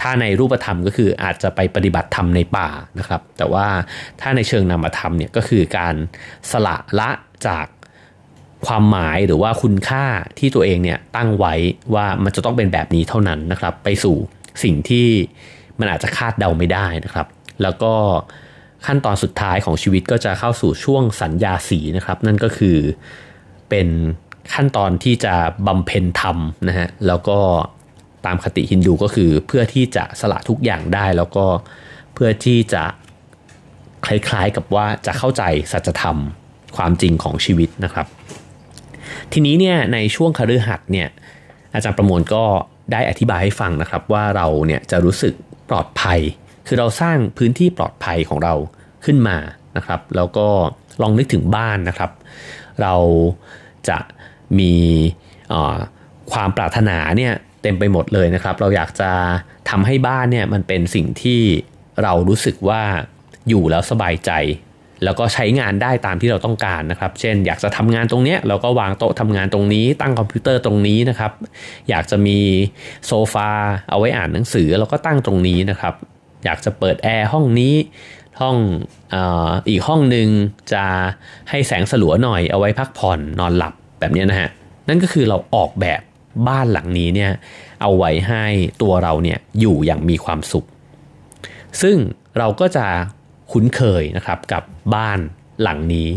[0.00, 2.68] ถ้าในรูปธรรมก็คืออาจจะไปปฏิบัติธรรมในป่า
[2.98, 3.66] นะครับ แต่ว่า
[4.20, 5.94] ถ้าในเชิงนามธรรมเนี่ยก็คือการ
[6.50, 7.10] สละละ
[7.46, 7.66] จาก
[8.66, 10.04] ความหมายหรือว่าคุณค่า
[10.38, 11.54] ที่ตัวเองเนี่ยตั้งไว้
[11.94, 14.16] ว่ามันจะต้องเป็นแบบนี้เท่านั้นนะครับ ไปสู่
[14.62, 15.08] สิ่งที่
[15.78, 17.26] มันอาจจะคาดเดาไม่ได้นะครับ
[17.62, 17.94] แล้วก็
[18.86, 22.76] ขั้นตอนสุดท้ายของชีวิตก็จะเข้าสู่ช่วงสัญญาสีนะครับ นั่นก็คือ
[23.70, 23.88] เป็น
[24.54, 25.34] ขั้นตอนที่จะ
[25.66, 26.36] บำเพ็ญธรรม
[26.68, 27.38] นะฮะแล้วก็
[28.26, 31.44] ตามคติฮินดูก็คือเพื่อที่จะสละทุกอย่างได้แล้วก็
[32.14, 32.84] เพื่อที่จะ
[34.06, 35.42] คล้ายๆกับว่าจะเข้าใจ
[35.72, 36.16] สัจธรรม
[36.76, 38.06] ความจริงของชีวิตนะครับ
[39.32, 41.08] ทีนี้เนี่ยในช่วงคฤหัสถ์เนี่ย
[41.74, 42.44] อาจารย์ประมวลก็
[42.92, 45.34] ได้อธิบายให้ฟังนะครับว่าเราเนี่ยจะรู้สึก
[45.70, 46.20] ปลอดภัย
[46.66, 48.54] คือเราสร้างพื้นที่ปลอดภัยของเรา
[49.04, 49.36] ขึ้นมา
[49.76, 50.46] นะครับ แล้วก็
[51.02, 52.10] ลองนึกถึงบ้านนะครับ
[52.82, 52.94] เรา
[53.88, 53.98] จะ
[54.58, 54.74] มี
[56.32, 57.32] ความปรารถนาเนี่ย
[57.62, 59.10] เต็มไปหมดเลยนะครับ เราอยากจะ
[59.70, 61.40] ทำให้บ้านเนี่ยมันเป็นสิ่งที่
[62.02, 62.82] เรารู้สึกว่า
[63.48, 64.32] อยู่แล้วสบายใจ
[65.04, 71.32] แล้วก็ใช้งานได้ตามที่เราต้องการนะครับ เช่น อยากจะทำงานตรงเนี้ยเราก็วางโต๊ะทำงานตรงนี้ ตั้งคอมพิวเตอร์ตรงนี้นะครับ
[71.88, 72.38] อยากจะมี
[73.06, 73.50] โซฟา
[73.90, 75.94] เอาไว้อ่านหนังสือเราก็ตั้งตรงนี้นะครับ
[76.44, 77.74] อยากจะเปิดแอร์ห้องนี้
[78.40, 78.56] ห้อง
[79.14, 79.16] อ
[79.68, 80.28] อีกห้องหนึ่ง
[80.72, 80.84] จะ
[81.50, 84.50] ให้แสงสลัวหน่อยเอาไว้พักผ่อนนอนหลับ แบบนี้นะฮะ
[84.88, 86.00] นั่นก็คือเราออกแบบ
[86.48, 87.32] บ้านหลังนี้เนี่ย
[87.80, 88.44] เอาไว้ให้
[88.82, 90.66] ตัวเราเนี่ยอยู่อย่างมีความสุข
[91.82, 91.96] ซึ่ง
[92.38, 92.86] เราก็จะ
[93.52, 94.62] คุ้นเคยนะครับกับ
[94.94, 95.18] บ้าน
[95.62, 96.08] หลังนี้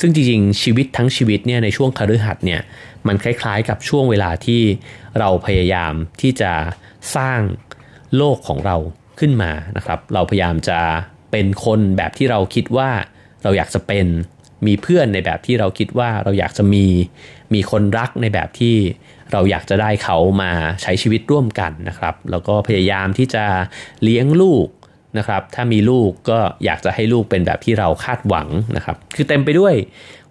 [0.00, 2.60] ซึ่งจริงๆชีวิตทั้งชีวิตเนี่ยในช่วงคฤหัสถ์เนี่ย
[3.06, 4.62] มันคล้ายๆกับช่วงเวลาที่
[5.18, 6.52] เราพยายามที่จะ
[7.16, 7.40] สร้าง
[8.16, 8.76] โลกของเรา
[9.20, 10.78] ขึ้นมานะครับ เราพยายามจะ
[11.30, 12.90] เป็นคนแบบที่เราคิดว่า
[13.42, 14.06] เราอยากจะเป็น
[14.66, 16.86] มีเพื่อนในแบบที่เราคิดว่าเราอยากจะมี
[17.54, 18.76] มีคนรักในแบบที่
[19.32, 20.52] เราอยากจะได้เขามา
[20.82, 23.44] ใช้ชีวิตร่วมกันนะครับ แล้วก็พยายามที่จะ
[24.02, 24.66] เลี้ยงลูก
[25.18, 29.74] นะครับ ถ้ามีลูกก็อยากจะให้ลูกเป็นแบบที่เราคาดหวังนะครับ คือเต็มไปด้วย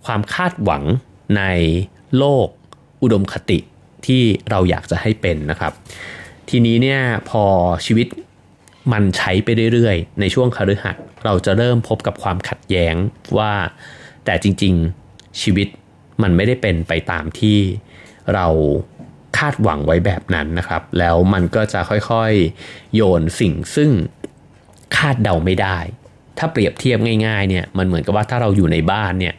[0.05, 0.83] ความคาดหวัง
[1.37, 1.43] ใน
[2.17, 2.47] โลก
[3.03, 3.59] อุดมคติ
[4.05, 5.73] ที่เราอยากจะให้เป็นนะครับ
[6.49, 7.43] ทีนี้เนี่ยพอ
[7.85, 8.07] ชีวิต
[8.93, 10.95] มันใช้ไปเรื่อยๆ ในช่วงคฤหัส
[11.25, 12.95] เราจะเริ่มพบกับความขัดแย้ง
[13.37, 13.51] ว่า
[14.25, 15.67] แต่จริงๆชีวิต
[16.21, 17.57] มันไม่ได้เป็นไปตามที่
[18.33, 18.47] เรา
[19.37, 23.89] คาดหวังไว้แบบนั้นนะครับ แล้วมันก็จะค่อยๆ โยนสิ่งซึ่ง
[24.97, 25.77] คาดเดาไม่ได้
[26.37, 29.35] ถ้าเปรียบเทียบง่ายๆเนี่ยมันเหมือนกับว่าถ้าเราอยู่ในบ้านเนี่ย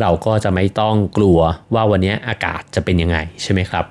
[0.00, 1.38] เราก็จะไม่ต้องกลัว
[1.74, 3.84] ว่าวันนี้อากาศจะเป็นยังไงใช่ไหมครับ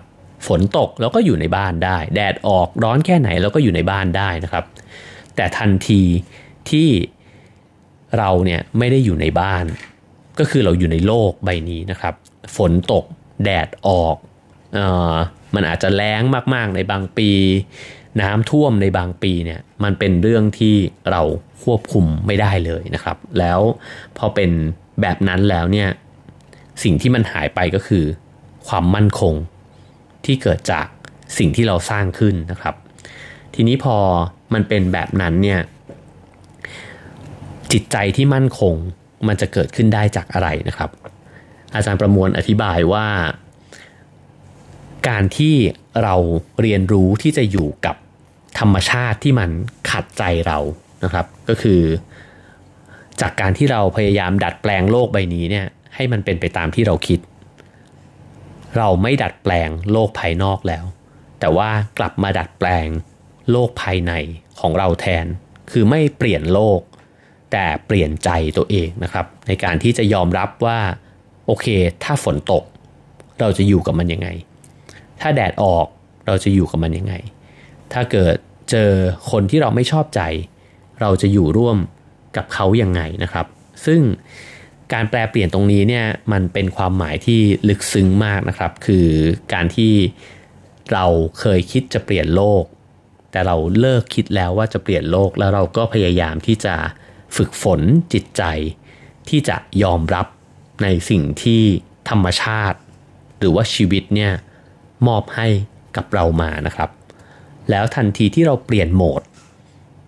[0.47, 4.65] ฝนตกเราก็อยู่ในบ้านได้ แดดออกร้อนแค่ไหนเราก็อยู่ในบ้านได้นะครับ
[5.36, 6.01] แต่ทันที
[6.69, 6.89] ที่
[8.17, 9.65] เราเนี่ยไม่ได้อยู่ในบ้าน
[10.39, 12.13] ก็คือเราอยู่ในโลกใบนี้นะครับ
[12.55, 13.05] ฝนตก
[13.43, 14.15] แดดออก
[14.77, 14.79] อ
[15.13, 15.15] อ
[15.55, 16.21] มันอาจจะแล้ง
[16.53, 17.29] มากๆในบางปี
[18.21, 20.75] น้ำท่วมในบางปีเนี่ยมันเป็นเรื่องที่
[21.11, 21.21] เรา
[21.63, 23.59] ควบคุมไม่ได้เลยนะครับ แล้ว
[24.17, 24.51] พอเป็น
[25.01, 25.89] แบบนั้นแล้วเนี่ย
[26.83, 28.05] สิ่งที่มันหายไปก็คือ
[28.67, 29.33] ความมั่นคง
[30.25, 30.88] ที่เกิดจาก
[31.38, 32.75] สิ่งที่เราสร้างขึ้นนะครับ
[33.55, 33.97] ทีนี้พอ
[34.53, 35.59] มันเป็นแบบนั้นเนี่ย
[37.71, 38.75] จิตใจที่มั่นคง
[39.28, 40.89] มันจะเกิดขึ้นได้จากอะไรนะครับ
[41.76, 43.07] อาจารย์ประมวลอธิบายว่า
[45.09, 45.55] การที่
[46.03, 46.15] เรา
[46.61, 47.95] เรียนรู้ที่จะอยู่กับ
[48.59, 49.49] ธรรมชาติที่มัน
[49.91, 50.59] ขัดใจเรา
[51.03, 51.82] นะครับ ก็คือ
[53.22, 57.20] จากการที่เราพยายามดัดแปลงโลกใบนี้เนี่ยให้มันเป็นไปตามที่เราคิด
[58.78, 60.86] เราไม่ดัดแปลงโลกภายนอกแล้ว
[61.39, 62.88] แต่ว่ากลับมาดัดแปลง
[63.51, 64.13] โลกภายใน
[64.59, 65.26] ของเราแทน
[65.72, 66.80] คือไม่เปลี่ยนโลก
[67.52, 70.80] แต่เปลี่ยนใจตัวเองนะครับ ในการที่จะยอมรับว่า
[71.45, 71.68] โอเค
[72.04, 72.64] ถ้าฝนตก
[73.39, 74.30] เราจะอยู่กับมันยังไง
[75.22, 75.86] ถ้าแดดออก
[76.28, 77.14] เราจะอยู่กับมันยังไง
[77.93, 78.36] ถ้าเกิด
[78.72, 78.91] เจอ
[79.32, 80.22] คนที่เราไม่ชอบใจ
[81.02, 81.78] เราจะอยู่ร่วม
[82.38, 83.45] กับเขายังไงนะครับ
[83.86, 84.02] ซึ่ง
[84.93, 89.08] การแปลเปลี่ยนตรงนี้เนี่ยมันเป็นความหมายที่ลึกซึ้งมากนะครับ คือ
[89.54, 89.93] การที่
[90.93, 91.06] เรา
[91.39, 92.64] เคยคิดจะเปลี่ยนโลก
[93.32, 96.76] แต่เราเลิกคิดแล้วว่าจะเปลี่ยนโลกแล้วเราก็พยายามที่จะ
[97.36, 97.82] ฝึกฝน
[98.13, 98.43] จิตใจ
[99.30, 100.28] ที่จะยอมรับ
[100.84, 101.61] ในสิ่งที่
[102.09, 102.80] ธรรมชาติ
[103.38, 104.32] หรือว่าชีวิตเนี่ย
[105.07, 105.47] มอบให้
[105.95, 106.89] กับเรามานะครับ
[107.69, 109.21] แล้วทันทีที่เราเปลี่ยนโหมด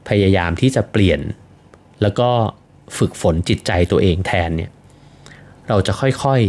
[0.09, 1.19] พยายามที่จะเปลี่ยน
[2.01, 2.29] แล้วก็
[2.97, 4.71] ฝึกฝนจิตใจตัวเองแทนเนี่ย
[5.67, 6.41] เราจะค่อย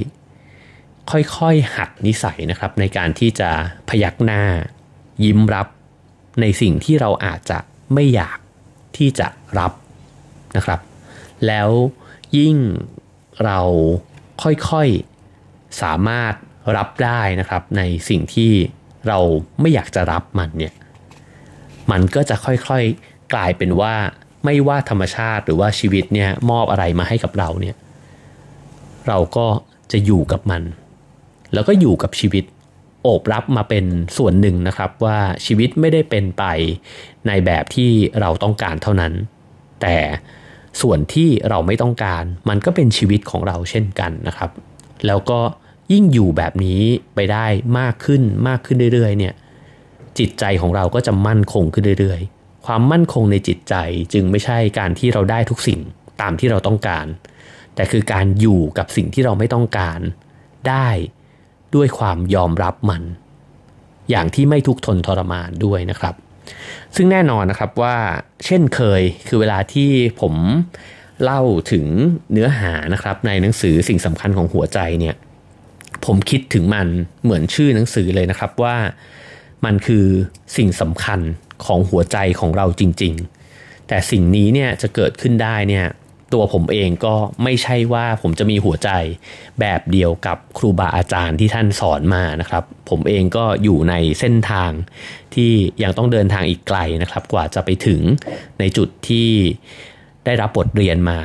[1.16, 3.50] ๆ ค่อยๆ หัดนิสัยนะครับ ในการที่จะ
[3.88, 4.42] พยักหน้า
[5.24, 5.68] ยิ้มรับ
[6.40, 7.58] ในสิ่งที่เราอาจจะ
[7.94, 8.38] ไม่อยาก
[8.96, 9.72] ที่จะรับ
[10.56, 10.80] นะครับ
[11.46, 11.68] แล้ว
[12.36, 12.56] ยิ่ง
[13.44, 13.60] เรา
[14.42, 16.34] ค่อยๆสามารถ
[16.76, 18.52] รับได้นะครับในสิ่งที่
[19.08, 19.18] เรา
[19.60, 20.74] ไม่อยากจะรับมันเนี่ย
[21.90, 23.94] มันก็จะค่อยๆกลายเป็นว่า
[24.44, 27.76] ไม่ว่าธรรมชาติหรือว่าชีวิตเนี่ยมอบอะไรมาให้กับเราเนี่ย
[29.08, 29.46] เราก็
[29.92, 30.62] จะอยู่กับมัน
[31.54, 32.44] แล้วก็อยู่กับชีวิต
[33.02, 33.84] โอบรับมาเป็น
[34.16, 36.44] ส่วนหนึ่งนะครับว่าชีวิตไม่ได้เป็นไป
[37.26, 37.90] ในแบบที่
[38.20, 39.12] เราต้องการเท่านั้น
[39.82, 39.96] แต่
[40.80, 44.50] ส่วนที่เราไม่ต้องการมันก็เป็นชีวิตของเราเช่นกันนะครับ
[45.06, 45.40] แล้วก็
[45.92, 46.80] ยิ่งอยู่แบบนี้
[47.14, 47.46] ไปได้
[47.78, 49.34] มากขึ้นมากขึ้นเรื่อยๆเนี่ย
[50.18, 53.74] จิตใจของเราก็จะมั่นคงขึ้นเรื่อยๆ ความมั่นคงในจิตใจ
[54.12, 55.80] จึงไม่ใช่การที่เราได้ทุกสิ่ง
[56.20, 57.06] ตามที่เราต้องการ
[57.74, 60.00] แต่คือการอยู่กับสิ่งที่เราไม่ต้องการ
[60.68, 60.88] ได้
[61.74, 63.02] ด้วยความยอมรับมัน
[64.10, 66.14] อย่างที่ไม่ทุกทนทรมานด้วยนะครับ
[66.96, 67.96] ซึ่งแน่นอนนะครับว่า
[68.44, 69.90] เช่นเคยคือเวลาที่
[70.20, 70.34] ผม
[71.24, 71.42] เล่า
[71.72, 71.86] ถึง
[72.32, 75.14] เนื้อหานะครับ ในหนังสือสิ่งสำคัญของหัวใจเนี่ย
[76.06, 76.88] ผมคิดถึงมัน
[77.22, 78.76] เหมือนชื่อหนังสือเลยนะครับว่า
[79.64, 80.06] มันคือ
[80.56, 81.20] สิ่งสำคัญ
[81.64, 83.14] ของหัวใจของเราจริง
[83.52, 85.86] ๆ แต่สิ่งนี้เนี่ยจะเกิดขึ้นได้เนี่ย
[86.32, 88.90] ตัวผมเองก็ไม่ใช่ว่าผมจะมีหัวใจ
[89.60, 94.70] แบบเดียวกับครูบาอาจารย์ที่ท่านสอนมานะครับ ผมเองก็อยู่ในเส้นทาง
[95.34, 95.52] ที่
[95.82, 98.00] ยังต้องเดินทางอีกไกลนะครับ กว่าจะไปถึง
[98.58, 99.30] ในจุดที่
[100.24, 101.20] ได้รับบทเรียนมา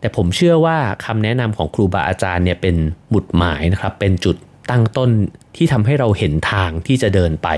[0.00, 2.76] แต่ผมเชื่อว่าคำแนะนำของครูบาอาจารย์เนี่ยเป็น
[3.12, 4.36] บุตรหมายนะครับ เป็นจุด
[4.70, 5.10] ตั้งต้น
[5.56, 7.48] ที่ทำให้เราเห็นทางที่จะเดินไป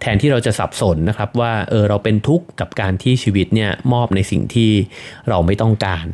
[0.00, 4.70] แทนที่เราจะสับสนนะครับว่าเออเราเป็นทุกข์กับการที่ชีวิตเนี่ยมอบในสิ่งที่
[5.28, 6.06] เราไม่ต้องการ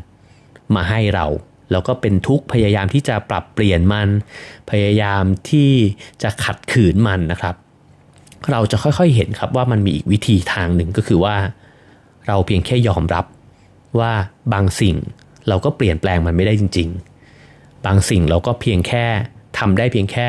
[0.75, 1.27] มาให้เรา
[1.73, 4.09] แล้วก็เป็นทุกข์พยายามที่จะปรับเปลี่ยนมัน
[4.71, 5.71] พยายามที่
[6.23, 7.55] จะขัดขืนมันนะครับ
[8.51, 11.37] เราจะค่อยๆเห็นครับว่ามันมีอีกวิธีทางหนึ่งก็คือว่า
[12.27, 13.25] เราเพียงแค่ยอมรับ
[13.99, 14.12] ว่า
[14.53, 14.97] บางสิ่ง
[15.49, 16.89] เราก็เปลี่ยนแปลงมันไม่ได้จริง
[17.37, 19.07] ๆ บางสิ่งเราก็เพียงแค่
[19.59, 20.28] ทำได้เพียงแค่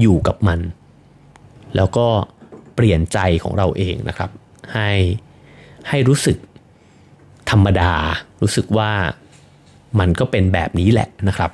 [0.00, 0.60] อยู่กับมัน
[1.76, 2.06] แล้วก็
[2.74, 4.30] เปลี่ยนใจของเราเองนะครับ
[4.74, 4.90] ให้
[5.88, 6.36] ให้รู้สึก
[7.50, 7.92] ธรรมดา
[8.42, 8.90] รู้สึกว่า
[10.00, 11.50] มันก็เป็นแบบนี้แหละนะครับ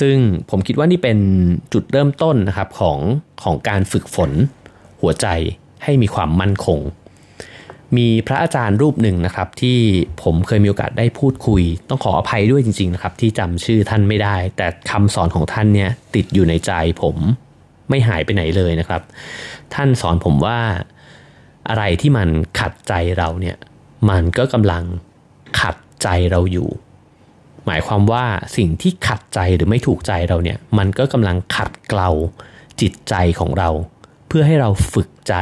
[0.00, 0.16] ซึ่ง
[0.50, 1.18] ผมคิดว่านี่เป็น
[1.72, 2.98] จุดเริ่มต้นนะครับของ
[3.42, 4.30] ของการฝึกฝน
[5.00, 5.26] หัวใจ
[5.84, 6.78] ให้มีความมั่นคง
[7.96, 9.78] มีพระอาจารย์รูปหนึ่งนะครับ ที่
[10.22, 16.72] ผมเคยมีโอกาสได้พูดคุย ต้องขออภัยด้วยจริง ๆ นะครับ ที่จำชื่อท่านไม่ได้ แต่คำสอนของท่านเนี่ยติดอยู่ในใจ
[17.02, 17.16] ผม
[17.90, 19.02] ไม่หายไปไหนเลยนะครับ
[19.74, 20.58] ท่านสอนผมว่า
[21.68, 22.28] อะไรที่มัน
[22.60, 23.56] ขัดใจเราเนี่ย
[24.10, 24.84] มันก็กำลัง
[25.60, 26.68] ขัดใจเราอยู่
[27.66, 28.24] หมายความว่า
[28.56, 32.10] สิ่งที่ขัดใจหรือไม่ถูกใจเราเนี่ยมันก็กำลังขัดเกลา
[32.80, 33.70] จิตใจของเรา
[34.28, 35.34] เพื่อให้เราฝึกใจ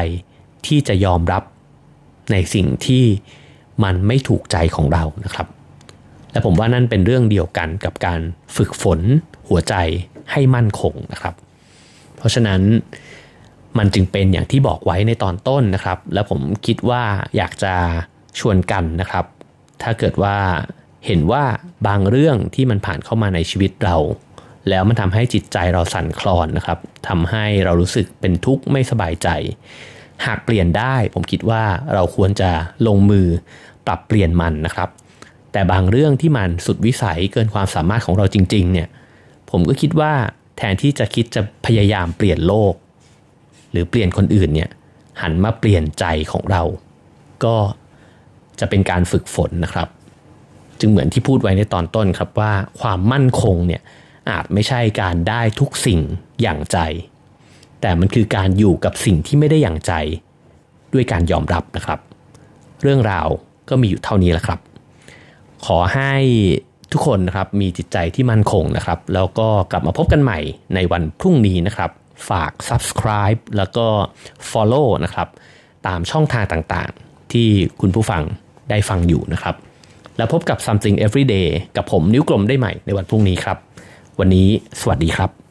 [0.67, 1.43] ที่จะยอมรับ
[2.33, 3.05] ในสิ่งที่
[3.85, 5.47] มันไม่ถูกใจของเรานะครับ
[6.33, 8.21] และผมว่านั่นเป็นเรื่องเดียวกันกับการ
[8.57, 9.01] ฝึกฝน
[9.49, 9.75] หัวใจ
[10.33, 11.35] ให้มั่นคงนะครับ
[12.17, 12.61] เพราะฉะนั้น
[13.79, 17.03] มันจึงเป็นอย่างที่บอกไว้ในตอนต้นนะครับ และผมคิดว่า
[17.37, 17.75] อยากจะ
[18.39, 19.25] ชวนกันนะครับ
[19.83, 20.37] ถ้าเกิดว่า
[21.07, 21.45] เห็นว่า
[21.87, 23.97] บางเรื่องที่มันผ่านเข้ามาในชีวิตเรา
[24.69, 29.29] แล้วมันทำให้จิตใจเราสั่นคลอนนะครับทำให้เรารู้สึกเป็นทุกข์ไม่สบายใจ
[30.27, 31.63] หากเปลี่ยนได้ผมคิดว่า
[31.95, 32.51] เราควรจะ
[32.87, 33.27] ลงมือ
[33.87, 34.89] ปรับเปลี่ยนมันนะครับ
[35.53, 38.89] แต่บางเรื่องที่มันสุดวิสัยเกินความสามารถของเราจริง ๆ เนี่ย
[39.51, 40.13] ผมก็คิดว่า
[40.57, 42.75] แทนที่จะคิดจะพยายามเปลี่ยนโลก
[43.73, 44.71] หรือเปลี่ยนคนอื่นเนี่ย
[45.23, 46.63] หันมาเปลี่ยนใจของเรา
[47.45, 47.57] ก็
[48.61, 49.89] จะเป็นการฝึกฝนนะครับ
[50.81, 53.83] จึงเหมือนที่พูดไว้ในตอนต้นครับว่าความมั่นคงเนี่ย
[54.31, 56.01] อาจไม่ใช่การได้ทุกสิ่ง
[56.43, 56.79] อย่างใจ
[57.81, 59.93] แต่มันคือการอยู่กับสิ่งที่ไม่ได้อย่างใจ
[60.93, 61.99] ด้วยการยอมรับนะครับ
[62.83, 63.29] เรื่องราว
[63.69, 64.59] ก็มีอยู่เท่านี้แหละครับ
[65.67, 66.15] ขอให้
[66.93, 70.39] ทุกคนนะครับมีจิตใจที่มั่นคงนะครับ แล้วก็กลับมาพบกันใหม่
[70.75, 71.91] ในวันพรุ่งนี้นะครับ
[72.29, 73.87] ฝาก subscribe แล้วก็
[74.51, 75.29] follow นะครับ
[75.87, 77.49] ตามช่องทางต่างๆ ที่
[77.81, 78.23] คุณผู้ฟัง
[78.71, 79.55] ได้ฟังอยู่นะครับ
[80.17, 83.59] แล้วพบกับ something everyday กับผมนิ้วกลมได้ใหม่ในวันพรุ่งนี้ครับ
[84.19, 84.49] วันนี้
[84.81, 85.48] สวัสดีครับ